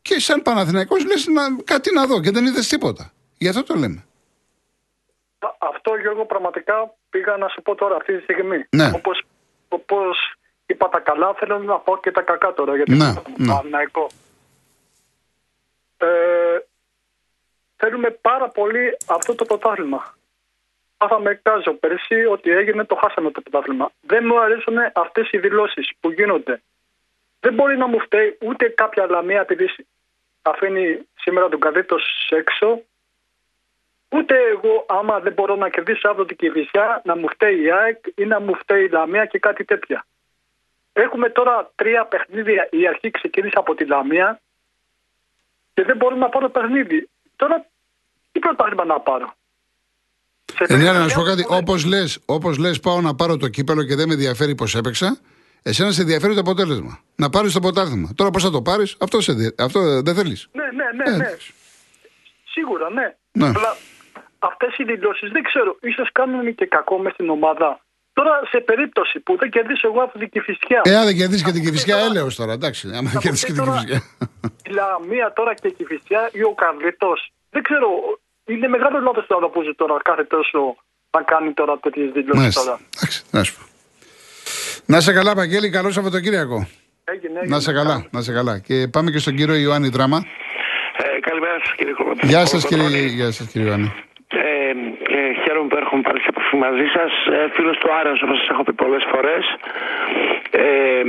και 0.02 0.20
σαν 0.20 0.42
Παναθηναϊκός 0.42 1.04
λες 1.04 1.26
να, 1.26 1.42
κάτι 1.64 1.94
να 1.94 2.06
δω 2.06 2.20
και 2.20 2.30
δεν 2.30 2.46
είδες 2.46 2.68
τίποτα. 2.68 3.12
Γι' 3.38 3.48
αυτό 3.48 3.62
το 3.62 3.74
λέμε. 3.74 4.04
Αυτό 5.58 5.90
Γιώργο 6.02 6.26
πραγματικά 6.26 6.97
πήγα 7.10 7.36
να 7.36 7.48
σου 7.48 7.62
πω 7.62 7.74
τώρα 7.74 7.96
αυτή 7.96 8.16
τη 8.16 8.22
στιγμή. 8.22 8.66
Ναι. 8.70 8.90
Όπως, 8.94 9.22
όπως 9.68 10.34
είπα 10.66 10.88
τα 10.88 11.00
καλά 11.00 11.34
θέλω 11.34 11.58
να 11.58 11.78
πω 11.78 11.98
και 11.98 12.10
τα 12.10 12.22
κακά 12.22 12.54
τώρα 12.54 12.76
γιατί 12.76 12.94
ναι, 12.94 13.12
ναι. 13.36 13.82
Ε, 15.96 16.58
θέλουμε 17.76 18.10
πάρα 18.10 18.48
πολύ 18.48 18.96
αυτό 19.06 19.34
το 19.34 19.44
πρωτάθλημα. 19.44 20.16
Μάθαμε 20.98 21.40
κάζο 21.42 21.72
πέρσι 21.72 22.24
ότι 22.24 22.50
έγινε 22.50 22.84
το 22.84 22.94
χάσαμε 22.94 23.30
το 23.30 23.40
πρωτάθλημα. 23.40 23.90
Δεν 24.00 24.24
μου 24.26 24.40
αρέσουν 24.40 24.76
αυτές 24.94 25.28
οι 25.30 25.38
δηλώσεις 25.38 25.90
που 26.00 26.10
γίνονται. 26.10 26.62
Δεν 27.40 27.54
μπορεί 27.54 27.76
να 27.76 27.86
μου 27.86 28.00
φταίει 28.00 28.38
ούτε 28.40 28.68
κάποια 28.68 29.06
λαμία 29.06 29.40
επειδή 29.40 29.70
αφήνει 30.42 31.08
σήμερα 31.14 31.48
τον 31.48 31.60
καδίτο 31.60 31.96
έξω. 32.28 32.82
Ούτε 34.08 34.34
εγώ, 34.34 34.84
άμα 34.88 35.20
δεν 35.20 35.32
μπορώ 35.32 35.56
να 35.56 35.68
κερδίσω 35.68 36.08
αύριο 36.08 36.24
την 36.24 36.36
Κυβισιά, 36.36 37.02
να 37.04 37.16
μου 37.16 37.28
φταίει 37.28 37.62
η 37.62 37.70
ΑΕΚ 37.70 37.98
ή 38.14 38.24
να 38.24 38.40
μου 38.40 38.54
φταίει 38.54 38.84
η 38.84 38.88
Λαμία 38.88 39.24
και 39.26 39.38
κάτι 39.38 39.64
τέτοια. 39.64 40.06
Έχουμε 40.92 41.28
τώρα 41.30 41.70
τρία 41.74 42.04
παιχνίδια. 42.04 42.68
Η 42.70 42.86
αρχή 42.88 43.10
ξεκίνησε 43.10 43.54
από 43.58 43.74
τη 43.74 43.84
Λαμία 43.84 44.40
και 45.74 45.82
δεν 45.84 45.96
μπορώ 45.96 46.16
να 46.16 46.28
πάρω 46.28 46.48
παιχνίδι. 46.48 47.08
Τώρα 47.36 47.66
τι 48.32 48.38
πρωτάθλημα 48.38 48.84
να 48.84 49.00
πάρω; 49.00 49.34
Ε, 50.66 50.76
ναι, 50.76 50.92
να 50.92 51.08
σου 51.08 51.14
πω 51.14 51.22
κάτι. 51.22 51.44
Όπως 51.48 51.84
λες, 51.84 52.20
όπως 52.26 52.58
λες, 52.58 52.80
πάω 52.80 53.00
να 53.00 53.14
πάρω 53.14 53.36
το 53.36 53.48
κύπελο 53.48 53.84
και 53.84 53.94
δεν 53.94 54.08
με 54.08 54.14
ενδιαφέρει 54.14 54.54
πώ 54.54 54.64
έπαιξα, 54.76 55.18
εσένα 55.62 55.90
σε 55.90 56.00
ενδιαφέρει 56.00 56.34
το 56.34 56.40
αποτέλεσμα. 56.40 57.00
Να 57.16 57.30
πάρεις 57.30 57.52
το 57.52 57.60
πρωτάθλημα. 57.60 58.08
Τώρα 58.14 58.30
πώς 58.30 58.42
θα 58.42 58.50
το 58.50 58.62
πάρεις, 58.62 58.96
αυτό, 59.00 59.18
αυτό 59.58 60.02
δεν 60.02 60.14
θέλεις. 60.14 60.48
Ναι, 60.52 60.64
ναι, 60.64 61.10
ναι. 61.10 61.16
ναι. 61.16 61.36
Σίγουρα, 62.44 62.90
ναι. 62.90 63.14
ναι. 63.32 63.46
Αλλά 63.46 63.76
αυτές 64.38 64.78
οι 64.78 64.84
δηλώσεις 64.84 65.30
δεν 65.30 65.42
ξέρω, 65.42 65.76
ίσως 65.80 66.08
κάνουν 66.12 66.54
και 66.54 66.66
κακό 66.66 66.98
μες 66.98 67.12
στην 67.12 67.28
ομάδα. 67.30 67.80
Τώρα 68.12 68.40
σε 68.50 68.58
περίπτωση 68.60 69.20
που 69.20 69.36
δεν 69.36 69.50
κερδίσω 69.50 69.88
εγώ 69.88 70.02
από 70.02 70.18
την 70.18 70.28
Κυφυσιά. 70.28 70.80
Ε, 70.84 70.96
αν 70.96 71.04
δεν 71.04 71.16
κερδίσεις 71.16 71.44
και 71.44 71.52
την 71.52 71.64
Κυφυσιά, 71.64 71.96
έλεος 71.96 72.34
τώρα, 72.36 72.52
εντάξει. 72.52 72.88
Αν 72.98 73.04
δεν 73.06 73.20
κερδίσεις 73.20 73.44
και 73.44 73.52
την 73.52 73.62
Κυφυσιά. 73.62 74.02
Η 74.68 74.70
Λαμία 74.78 75.32
τώρα 75.32 75.54
και 75.54 75.68
η 75.68 75.72
Κυφυσιά 75.72 76.30
ή 76.32 76.42
ο 76.42 76.54
Καρλίτος. 76.62 77.32
Δεν 77.50 77.62
ξέρω, 77.62 77.88
είναι 78.44 78.68
μεγάλος 78.68 79.02
λάθος 79.02 79.26
τώρα 79.26 79.48
που 79.48 79.62
ζει 79.62 79.74
τώρα 79.74 79.96
κάθε 80.02 80.24
τόσο 80.24 80.76
να 81.10 81.22
κάνει 81.22 81.52
τώρα 81.52 81.78
τέτοιες 81.78 82.10
δηλώσεις 82.10 82.54
τώρα. 82.54 82.80
Εντάξει, 82.96 83.24
να 83.30 83.42
σου 83.44 83.54
πω. 83.56 83.62
Να 84.86 85.00
σε 85.00 85.12
καλά, 85.12 85.34
Παγγέλη, 85.34 85.70
καλό 85.70 85.90
Σαββατοκύριακο. 85.90 86.68
Έγινε, 87.04 87.38
έγινε. 87.38 87.54
Να 87.54 87.60
σε 87.60 87.72
καλά, 87.72 88.06
να 88.10 88.20
σε 88.20 88.32
καλά. 88.32 88.58
Και 88.58 88.88
πάμε 88.88 89.10
και 89.10 89.18
στον 89.18 89.34
κύριο 89.34 89.54
Ιωάννη 89.54 89.88
Δράμα. 89.88 90.24
Ε, 90.96 91.20
καλημέρα 91.20 91.58
σας, 91.64 91.74
κύριε 91.74 91.92
Κομματή. 91.92 92.26
Γεια 92.26 92.46
σας, 92.46 92.66
κύριε, 92.66 93.06
γεια 93.06 93.30
σας, 93.30 93.46
κύριε 93.50 93.66
Ιωάννη. 93.68 93.92
Ε, 94.28 94.70
ε, 95.16 95.42
χαίρομαι 95.42 95.68
που 95.68 95.76
έρχομαι 95.76 96.02
πάλι 96.02 96.20
σε 96.20 96.26
επαφή 96.28 96.37
μαζί 96.56 96.86
σας. 96.96 97.12
Ε, 97.36 97.48
Φίλος 97.54 97.76
του 97.78 97.92
Άρεο, 97.98 98.14
όπως 98.22 98.38
σας 98.38 98.48
έχω 98.48 98.62
πει 98.62 98.72
πολλές 98.72 99.04
φορές. 99.12 99.44
Ε, 100.50 101.02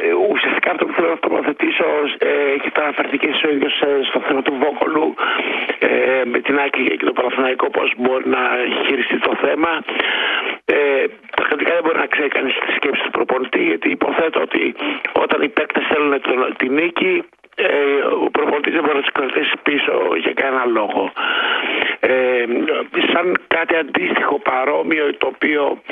ε, 0.00 0.12
ουσιαστικά 0.32 0.70
αυτό 0.70 0.84
που 0.86 0.92
θέλω 0.92 1.08
να 1.08 1.18
τοποθετήσω 1.18 1.86
ε, 2.18 2.28
έχει 2.56 2.68
αναφερθεί 2.82 3.16
και 3.18 3.30
ο 3.46 3.50
ίδιο 3.50 3.70
ε, 3.88 4.04
στο 4.08 4.20
θέμα 4.26 4.42
του 4.42 4.54
Βόκολου 4.62 5.14
ε, 5.78 6.22
με 6.24 6.38
την 6.40 6.58
Άκη 6.58 6.96
και 6.98 7.04
το 7.04 7.12
Παναθηναϊκό 7.12 7.70
πώς 7.70 7.92
μπορεί 7.96 8.28
να 8.28 8.42
χειριστεί 8.86 9.18
το 9.18 9.32
θέμα. 9.44 9.70
Ε, 10.64 11.04
πραγματικά 11.36 11.72
δεν 11.74 11.82
μπορεί 11.84 11.98
να 11.98 12.06
ξέρει 12.06 12.28
κανείς 12.28 12.54
τη 12.66 12.72
σκέψη 12.72 13.02
του 13.02 13.10
προπονητή 13.10 13.62
γιατί 13.62 13.90
υποθέτω 13.90 14.40
ότι 14.40 14.74
όταν 15.12 15.42
οι 15.42 15.48
παίκτες 15.48 15.84
θέλουν 15.90 16.12
τη 16.56 16.68
νίκη 16.68 17.24
ε, 17.60 17.70
ο 18.24 18.30
προπονητής 18.30 18.72
δεν 18.72 18.82
μπορεί 18.84 18.96
να 18.96 19.02
του 19.02 19.12
κρατήσει 19.12 19.54
πίσω 19.62 19.92
για 20.24 20.32
κανένα 20.32 20.64
λόγο. 20.64 21.12
Ε, 22.10 22.44
σαν 23.12 23.36
κάτι 23.46 23.76
αντίστοιχο 23.76 24.38
παρόμοιο 24.38 25.14
το 25.14 25.26
οποίο 25.26 25.82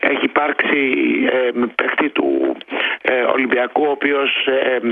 έχει 0.00 0.24
υπάρξει 0.24 0.98
ε, 1.30 1.50
με 1.52 1.66
παίκτη 1.66 2.08
του 2.08 2.56
ε, 3.02 3.22
Ολυμπιακού 3.22 3.84
ο 3.86 3.90
οποίος 3.90 4.46
ε, 4.46 4.74
ε, 4.74 4.82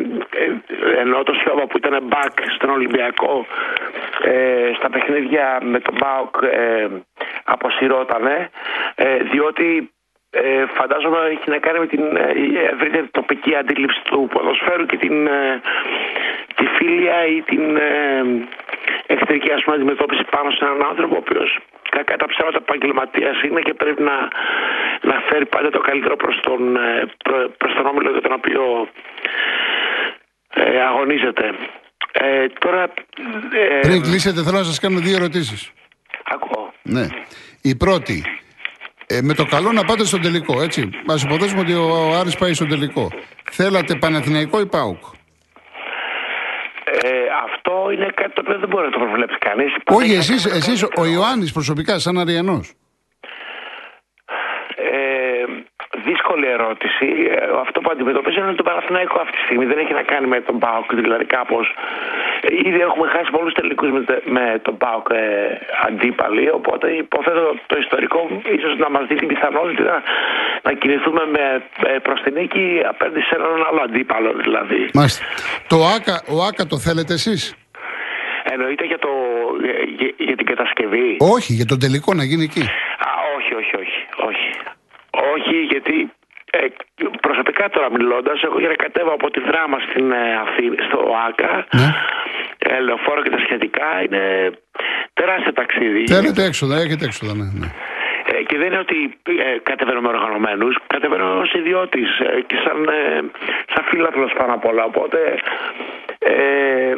ενώ 1.00 1.22
το 1.22 1.34
Σιώβα 1.34 1.66
που 1.66 1.76
ήταν 1.76 2.08
back 2.10 2.36
στον 2.56 2.70
Ολυμπιακό 2.70 3.46
στα 4.78 4.90
παιχνίδια 4.90 5.58
με 5.62 5.80
τον 5.80 5.94
Μπάουκ 5.98 6.36
αποσυρώτανε 7.44 8.50
διότι 9.30 9.93
ε, 10.42 10.64
φαντάζομαι 10.78 11.18
έχει 11.34 11.50
να 11.54 11.58
κάνει 11.58 11.78
με 11.78 11.86
την 11.86 12.04
ε, 12.16 12.28
ευρύτερη 12.74 13.08
τοπική 13.18 13.54
αντίληψη 13.56 14.00
του 14.04 14.28
ποδοσφαίρου 14.32 14.86
και 14.86 14.96
την, 14.96 15.26
ε, 15.26 15.60
τη 16.56 16.64
φίλια 16.76 17.26
ή 17.26 17.42
την 17.42 17.76
ε, 17.76 17.90
εχθρική 19.06 19.52
ας 19.52 19.62
πούμε, 19.62 19.76
αντιμετώπιση 19.76 20.24
πάνω 20.30 20.50
σε 20.50 20.64
έναν 20.64 20.82
άνθρωπο 20.90 21.14
ο 21.14 21.22
οποίος 21.24 21.58
κακά 21.96 22.16
τα 22.16 22.26
ψέματα 22.26 22.58
επαγγελματίας 22.64 23.42
είναι 23.42 23.60
και 23.60 23.74
πρέπει 23.74 24.02
να, 24.02 24.16
να 25.10 25.16
φέρει 25.28 25.46
πάντα 25.46 25.70
το 25.70 25.80
καλύτερο 25.80 26.16
προς 26.16 26.40
τον, 26.42 26.76
ε, 26.76 27.04
προς 27.58 27.72
τον 27.76 27.86
όμιλο 27.86 28.10
για 28.10 28.20
τον 28.20 28.32
οποίο 28.32 28.88
ε, 30.54 30.80
αγωνίζεται. 30.80 31.54
Ε, 32.12 32.46
τώρα, 32.58 32.82
ε, 33.52 33.80
Πριν 33.80 34.02
κλείσετε 34.02 34.42
θέλω 34.42 34.58
να 34.58 34.64
σας 34.64 34.78
κάνω 34.78 34.98
δύο 34.98 35.16
ερωτήσεις. 35.16 35.72
Ακούω. 36.24 36.72
Ναι. 36.82 37.06
Η 37.62 37.76
πρώτη, 37.76 38.24
ε, 39.06 39.20
με 39.22 39.34
το 39.34 39.44
καλό 39.44 39.72
να 39.72 39.84
πάτε 39.84 40.04
στον 40.04 40.20
τελικό, 40.20 40.62
έτσι. 40.62 40.80
Α 40.82 41.14
υποθέσουμε 41.24 41.60
ότι 41.60 41.74
ο 41.74 42.14
Άρης 42.20 42.36
πάει 42.36 42.54
στον 42.54 42.68
τελικό. 42.68 43.10
Θέλατε 43.50 43.94
Παναθηναϊκό 43.94 44.60
ή 44.60 44.66
ΠΑΟΚ; 44.66 45.02
Ε, 46.84 47.08
αυτό 47.44 47.90
είναι 47.92 48.08
κάτι 48.14 48.32
το 48.32 48.40
οποίο 48.44 48.58
δεν 48.58 48.68
μπορεί 48.68 48.84
να 48.84 48.90
το 48.90 48.98
προβλέψει 48.98 49.38
κανείς. 49.38 49.74
Όχι, 49.84 50.12
εσείς, 50.12 50.44
εσείς 50.46 50.82
ο 50.82 51.06
Ιωάννης 51.06 51.52
προσωπικά, 51.52 51.98
σαν 51.98 52.18
Αριανός. 52.18 52.72
Ε, 54.76 55.44
δύσκολη 56.34 56.46
ερώτηση. 56.58 57.08
Ε, 57.30 57.46
αυτό 57.64 57.80
που 57.80 57.90
αντιμετωπίζω 57.94 58.38
είναι 58.40 58.54
το 58.62 58.66
Παναθηναϊκό 58.70 59.16
αυτή 59.24 59.36
τη 59.38 59.42
στιγμή. 59.46 59.64
Δεν 59.72 59.78
έχει 59.82 59.92
να 60.00 60.02
κάνει 60.02 60.26
με 60.34 60.40
τον 60.48 60.56
ΠΑΟΚ. 60.58 60.88
Δηλαδή, 61.06 61.24
κάπως. 61.36 61.66
Ήδη 62.68 62.80
έχουμε 62.88 63.06
χάσει 63.14 63.30
πολλούς 63.36 63.52
τελικούς 63.58 63.90
με, 63.96 64.00
με 64.36 64.44
τον 64.66 64.76
ΠΑΟΚ 64.82 65.06
ε, 65.10 65.22
αντίπαλοι. 65.88 66.44
Οπότε 66.58 66.86
υποθέτω 67.04 67.44
το 67.70 67.76
ιστορικό 67.84 68.18
ίσως 68.56 68.72
να 68.84 68.88
μας 68.94 69.04
δει 69.08 69.14
την 69.22 69.28
πιθανότητα 69.32 69.94
να 70.66 70.72
κινηθούμε 70.80 71.22
με, 71.34 71.44
ε, 71.90 71.98
προς 72.06 72.18
την 72.22 72.32
νίκη 72.38 72.66
απέναντι 72.92 73.20
σε 73.28 73.34
έναν 73.38 73.66
άλλο 73.68 73.80
αντίπαλο. 73.88 74.30
Δηλαδή. 74.44 74.80
Μάλιστα. 74.94 75.24
Το 75.72 75.76
ΆΚΑ, 75.94 76.16
ο 76.34 76.36
ΆΚΑ 76.48 76.66
το 76.66 76.78
θέλετε 76.86 77.12
εσείς; 77.12 77.42
Εννοείται 78.52 78.84
για, 78.84 78.98
το, 78.98 79.08
για, 79.98 80.10
για, 80.28 80.36
την 80.36 80.46
κατασκευή. 80.46 81.16
Όχι, 81.34 81.52
για 81.52 81.66
τον 81.66 81.78
τελικό 81.78 82.14
να 82.14 82.24
γίνει 82.24 82.44
εκεί. 82.50 82.62
Α, 83.06 83.10
όχι, 83.36 83.52
όχι, 83.60 83.74
όχι. 83.82 83.98
όχι. 84.28 84.48
Όχι, 85.34 85.56
γιατί 85.72 86.12
ε, 86.56 86.66
προσωπικά 87.20 87.68
τώρα 87.70 87.90
μιλώντας, 87.90 88.42
εγώ 88.42 88.58
για 88.58 88.68
να 88.68 88.74
κατέβω 88.74 89.12
από 89.12 89.30
τη 89.30 89.40
δράμα 89.40 89.78
στην 89.88 90.12
ε, 90.12 90.36
Αθήνα, 90.44 90.76
στο 90.88 90.98
ΆΚΑ, 91.28 91.66
ναι. 91.78 91.88
ε, 92.58 92.80
λεωφόρο 92.80 93.22
και 93.22 93.30
τα 93.30 93.38
σχετικά, 93.38 93.88
είναι 94.04 94.50
τεράστιο 95.12 95.52
ταξίδι. 95.52 96.06
Θέλετε 96.06 96.42
έξοδα, 96.44 96.76
έχετε 96.76 97.04
έξοδα, 97.04 97.34
ναι. 97.34 97.48
ναι. 97.60 97.68
Ε, 98.32 98.42
και 98.42 98.56
δεν 98.56 98.66
είναι 98.66 98.78
ότι 98.78 99.18
ε, 99.24 99.58
κατεβαίνω 99.62 100.00
με 100.00 100.08
οργανωμένου, 100.08 100.68
κατεβαίνω 100.86 101.38
ως 101.40 101.52
ιδιώτης 101.52 102.18
ε, 102.18 102.40
και 102.46 102.56
σαν, 102.64 102.88
ε, 102.88 103.20
σαν 103.72 103.84
φίλαθλο 103.84 104.30
πάνω 104.38 104.52
απ' 104.54 104.66
όλα. 104.66 104.84
Οπότε 104.84 105.18
ε, 106.18 106.94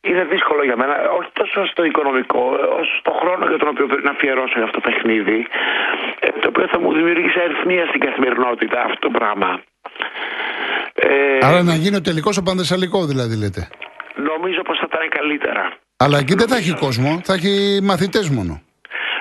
είναι 0.00 0.24
δύσκολο 0.24 0.64
για 0.64 0.76
μένα, 0.76 0.94
όχι 1.18 1.30
τόσο 1.32 1.66
στο 1.66 1.84
οικονομικό, 1.84 2.58
όσο 2.80 2.94
στο 3.00 3.10
χρόνο 3.10 3.46
για 3.46 3.58
τον 3.58 3.68
οποίο 3.68 3.86
πρέπει 3.86 4.04
να 4.04 4.10
αφιερώσω 4.10 4.54
για 4.56 4.64
αυτό 4.64 4.80
το 4.80 4.88
παιχνίδι, 4.88 5.38
ε, 5.38 5.40
το 5.40 5.93
οποίο 6.54 6.66
θα 6.72 6.78
μου 6.80 6.92
δημιουργήσει 6.98 7.38
αριθμία 7.46 7.84
στην 7.90 8.00
καθημερινότητα 8.00 8.78
αυτό 8.88 8.98
το 9.06 9.10
πράγμα. 9.18 9.50
Ε, 10.94 11.46
Άρα 11.46 11.62
να 11.62 11.74
γίνει 11.74 11.96
ο 11.96 12.00
τελικός 12.00 12.36
ο 12.36 12.42
Πανδεσσαλικό, 12.42 13.06
δηλαδή 13.06 13.34
λέτε. 13.42 13.68
Νομίζω 14.30 14.60
πως 14.62 14.76
θα 14.78 14.86
ήταν 14.92 15.08
καλύτερα. 15.18 15.62
Αλλά 15.96 16.18
εκεί 16.18 16.34
δεν 16.34 16.48
θα 16.48 16.56
έχει 16.56 16.72
κόσμο, 16.84 17.20
θα 17.24 17.34
έχει 17.34 17.80
μαθητές 17.82 18.28
μόνο. 18.28 18.62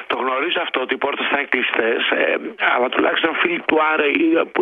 Το 0.07 0.17
γνωρίζω 0.23 0.59
αυτό 0.61 0.77
ότι 0.81 0.93
οι 0.93 0.97
πόρτες 0.97 1.27
θα 1.31 1.37
είναι 1.39 1.47
κλειστές, 1.53 2.01
ε, 2.19 2.35
αλλά 2.75 2.89
τουλάχιστον 2.89 3.35
φίλοι 3.41 3.61
του 3.67 3.77
Άρε 3.93 4.07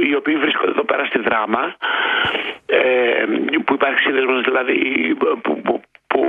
οι 0.10 0.16
οποίοι 0.16 0.36
βρίσκονται 0.36 0.72
εδώ 0.72 0.84
πέρα 0.84 1.06
στη 1.06 1.20
δράμα, 1.20 1.76
ε, 2.66 2.80
που 3.66 3.74
υπάρχει 3.74 4.00
σύνδεσμο 4.06 4.42
δηλαδή 4.42 4.78
που, 5.44 5.62
που, 5.62 5.82
που, 6.08 6.22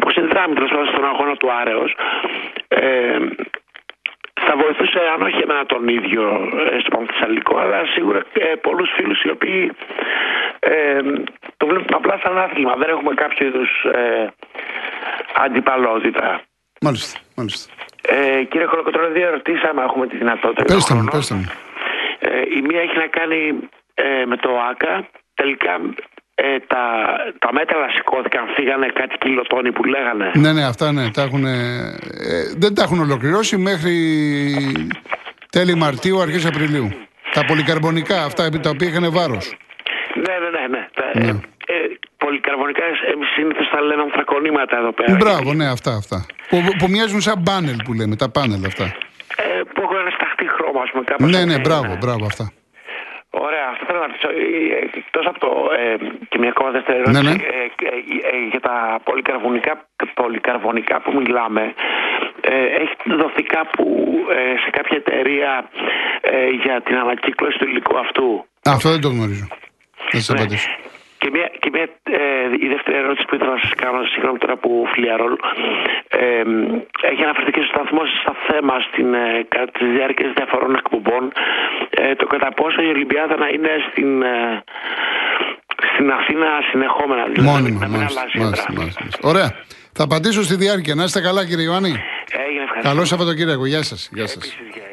που 0.00 0.10
συνδράμει 0.10 0.54
τέλος 0.54 0.70
πάντων 0.70 0.86
στον 0.86 1.04
αγώνα 1.04 1.36
του 1.36 1.48
Άρεος. 1.60 1.96
Ε, 2.68 3.18
θα 4.40 4.56
βοηθούσε 4.56 4.98
αν 5.14 5.22
όχι 5.22 5.40
εμένα 5.42 5.66
τον 5.66 5.88
ίδιο 5.88 6.22
ε, 6.72 6.78
στο 6.80 6.90
Πανθυσσαλικό 6.96 7.58
αλλά 7.58 7.84
σίγουρα 7.94 8.20
ε, 8.32 8.54
πολλούς 8.54 8.90
φίλους 8.96 9.22
οι 9.22 9.30
οποίοι 9.30 9.70
ε, 10.58 11.00
το 11.56 11.66
βλέπουν 11.66 11.94
απλά 11.94 12.18
σαν 12.22 12.38
άθλημα 12.38 12.74
δεν 12.74 12.88
έχουμε 12.88 13.14
κάποιο 13.14 13.46
είδους 13.46 13.70
ε, 13.92 14.26
αντιπαλότητα 15.44 16.40
Μάλιστα, 16.80 17.20
μάλιστα. 17.36 17.72
ε, 18.02 18.42
κύριε 18.44 18.66
Κολοκοτρώνη, 18.66 19.12
δύο 19.12 19.26
ερωτήσεις, 19.26 19.62
άμα 19.62 19.82
έχουμε 19.82 20.06
τη 20.06 20.16
δυνατότητα. 20.16 20.64
Πέστε 20.64 20.94
μου, 20.94 21.00
Χρόνο. 21.00 21.10
πέστε 21.16 21.34
μου. 21.34 21.44
Ε, 22.18 22.40
η 22.56 22.60
μία 22.62 22.80
έχει 22.80 22.96
να 22.96 23.06
κάνει 23.06 23.58
ε, 23.94 24.24
με 24.26 24.36
το 24.36 24.50
ΆΚΑ. 24.70 25.08
Τελικά 25.34 25.80
ε, 26.38 26.58
τα, 26.66 26.82
τα 27.38 27.52
μέτρα 27.52 27.88
σηκώθηκαν, 27.94 28.44
φύγανε 28.56 28.86
κάτι 28.86 29.16
κιλοτόνι 29.18 29.72
που 29.72 29.84
λέγανε. 29.84 30.30
Ναι, 30.34 30.52
ναι, 30.52 30.64
αυτά 30.64 30.92
ναι, 30.92 31.10
τα 31.10 31.22
έχουν, 31.22 31.44
ε, 31.44 31.54
δεν 32.56 32.74
τα 32.74 32.82
έχουν 32.82 33.00
ολοκληρώσει 33.00 33.56
μέχρι 33.56 33.94
τέλη 35.50 35.74
Μαρτίου, 35.74 36.20
αρχές 36.20 36.46
Απριλίου. 36.46 36.88
Τα 37.32 37.44
πολυκαρμπονικά, 37.44 38.24
αυτά 38.24 38.48
τα 38.48 38.70
οποία 38.70 38.88
είχαν 38.88 39.12
βάρος. 39.12 39.56
Ναι, 40.14 40.34
ναι, 40.42 40.50
ναι. 40.58 40.66
ναι. 40.78 40.88
Τα, 40.94 41.04
ε, 41.12 41.28
ε, 41.66 41.98
πολυκαρβονικά, 42.16 42.82
εμείς 43.12 43.28
συνήθως 43.28 43.68
τα 43.70 43.80
λέμε 43.80 44.02
ανθρακονήματα 44.02 44.76
εδώ 44.76 44.92
πέρα. 44.92 45.16
Μπράβο, 45.16 45.52
ναι, 45.54 45.66
αυτά, 45.66 45.92
αυτά. 45.96 46.26
Που, 46.48 46.56
που 46.78 46.86
μοιάζουν 46.88 47.20
σαν 47.20 47.42
πάνελ 47.42 47.76
που 47.84 47.92
λέμε, 47.92 48.16
τα 48.16 48.30
πάνελ 48.30 48.64
αυτά. 48.64 48.84
Ε, 49.36 49.60
που 49.74 49.82
έχουν 49.82 49.96
ένα 49.96 50.10
σταχτή 50.10 50.46
χρώμα, 50.48 50.80
ας 50.82 50.90
πούμε. 50.90 51.04
Κάπως 51.04 51.30
Ναι, 51.30 51.36
έτσι 51.36 51.46
ναι, 51.46 51.52
είναι. 51.52 51.60
μπράβο, 51.66 51.96
μπράβο 52.00 52.24
αυτά. 52.26 52.52
Ωραία, 53.30 53.66
αυτό 53.72 53.84
θέλω 53.86 53.95
να 53.95 53.95
ρωτήσω. 53.95 53.95
Εκτός 55.00 55.26
από 55.26 55.38
το. 55.38 55.50
Ε, 55.78 55.96
και 56.28 56.38
μια 56.38 56.48
ακόμα 56.48 56.70
δεύτερη 56.70 56.98
ερώτηση. 56.98 57.22
Ναι, 57.22 57.30
ναι. 57.30 57.36
Ε, 57.42 57.62
ε, 57.94 58.36
ε, 58.36 58.48
για 58.50 58.60
τα 58.60 59.00
πολυκαρβονικά, 59.04 59.86
πολυκαρβονικά 60.14 61.00
που 61.00 61.12
μιλάμε, 61.20 61.74
ε, 62.40 62.64
έχει 62.82 62.94
δοθεί 63.22 63.42
κάπου 63.42 63.84
ε, 64.30 64.58
σε 64.64 64.70
κάποια 64.70 64.96
εταιρεία 64.96 65.68
ε, 66.20 66.48
για 66.62 66.80
την 66.80 66.96
ανακύκλωση 66.96 67.58
του 67.58 67.68
υλικού 67.68 67.98
αυτού; 67.98 68.46
Α, 68.68 68.72
Αυτό 68.72 68.88
δεν 68.90 69.00
το 69.00 69.08
γνωρίζω. 69.08 69.46
Θα 69.96 70.16
σας 70.18 70.28
Ναι. 70.28 70.38
απαντήσω. 70.40 70.70
Και, 71.26 71.32
μια, 71.38 71.50
και 71.62 71.70
μια, 71.74 71.86
ε, 72.20 72.64
η 72.66 72.68
δεύτερη 72.74 72.96
ερώτηση 73.04 73.24
που 73.28 73.34
ήθελα 73.34 73.52
να 73.58 73.62
σας 73.64 73.74
κάνω, 73.82 73.98
συγγνώμη 74.12 74.38
τώρα 74.38 74.56
που 74.62 74.70
φιλιαρόλ, 74.92 75.34
ε, 76.08 76.42
έχει 77.10 77.22
αναφερθεί 77.26 77.50
και 77.56 77.62
στο 77.64 77.72
σταθμό 77.74 78.02
σας 78.08 78.18
στα 78.24 78.34
θέμα 78.48 78.74
στην, 78.88 79.08
ε, 79.14 79.46
κατά 79.54 79.70
τη 79.78 79.84
διάρκεια 79.96 80.32
διαφορών 80.38 80.72
εκπομπών 80.82 81.24
ε, 81.90 82.14
το 82.20 82.26
κατά 82.26 82.48
πόσο 82.60 82.78
η 82.82 82.88
Ολυμπιάδα 82.94 83.36
να 83.36 83.48
είναι 83.54 83.72
στην, 83.88 84.10
ε, 84.22 84.64
στην 85.92 86.06
Αθήνα 86.18 86.48
συνεχόμενα. 86.70 87.22
Δηλαδή, 87.32 87.48
Μόνιμα, 87.50 87.80
να 87.80 87.88
μην 87.88 87.96
μάλιστα, 87.96 88.20
αλλάζει 88.20 88.38
μάλιστα, 88.38 88.64
έδρα. 88.68 88.80
μάλιστα, 88.80 89.00
μάλιστα. 89.02 89.28
Ωραία. 89.32 89.48
Θα 89.96 90.02
απαντήσω 90.08 90.42
στη 90.48 90.56
διάρκεια. 90.64 90.94
Να 90.94 91.04
είστε 91.04 91.20
καλά, 91.28 91.46
κύριε 91.48 91.64
Ιωάννη. 91.64 91.92
Έγινε 92.46 92.62
ευχαριστώ. 92.66 92.88
Καλό 92.88 93.04
Σαββατοκύριακο. 93.04 93.66
Γεια 93.66 93.82
σας. 93.90 94.00
Γεια 94.12 94.26
σας. 94.26 94.36
Επίσης, 94.36 94.68
γεια. 94.74 94.85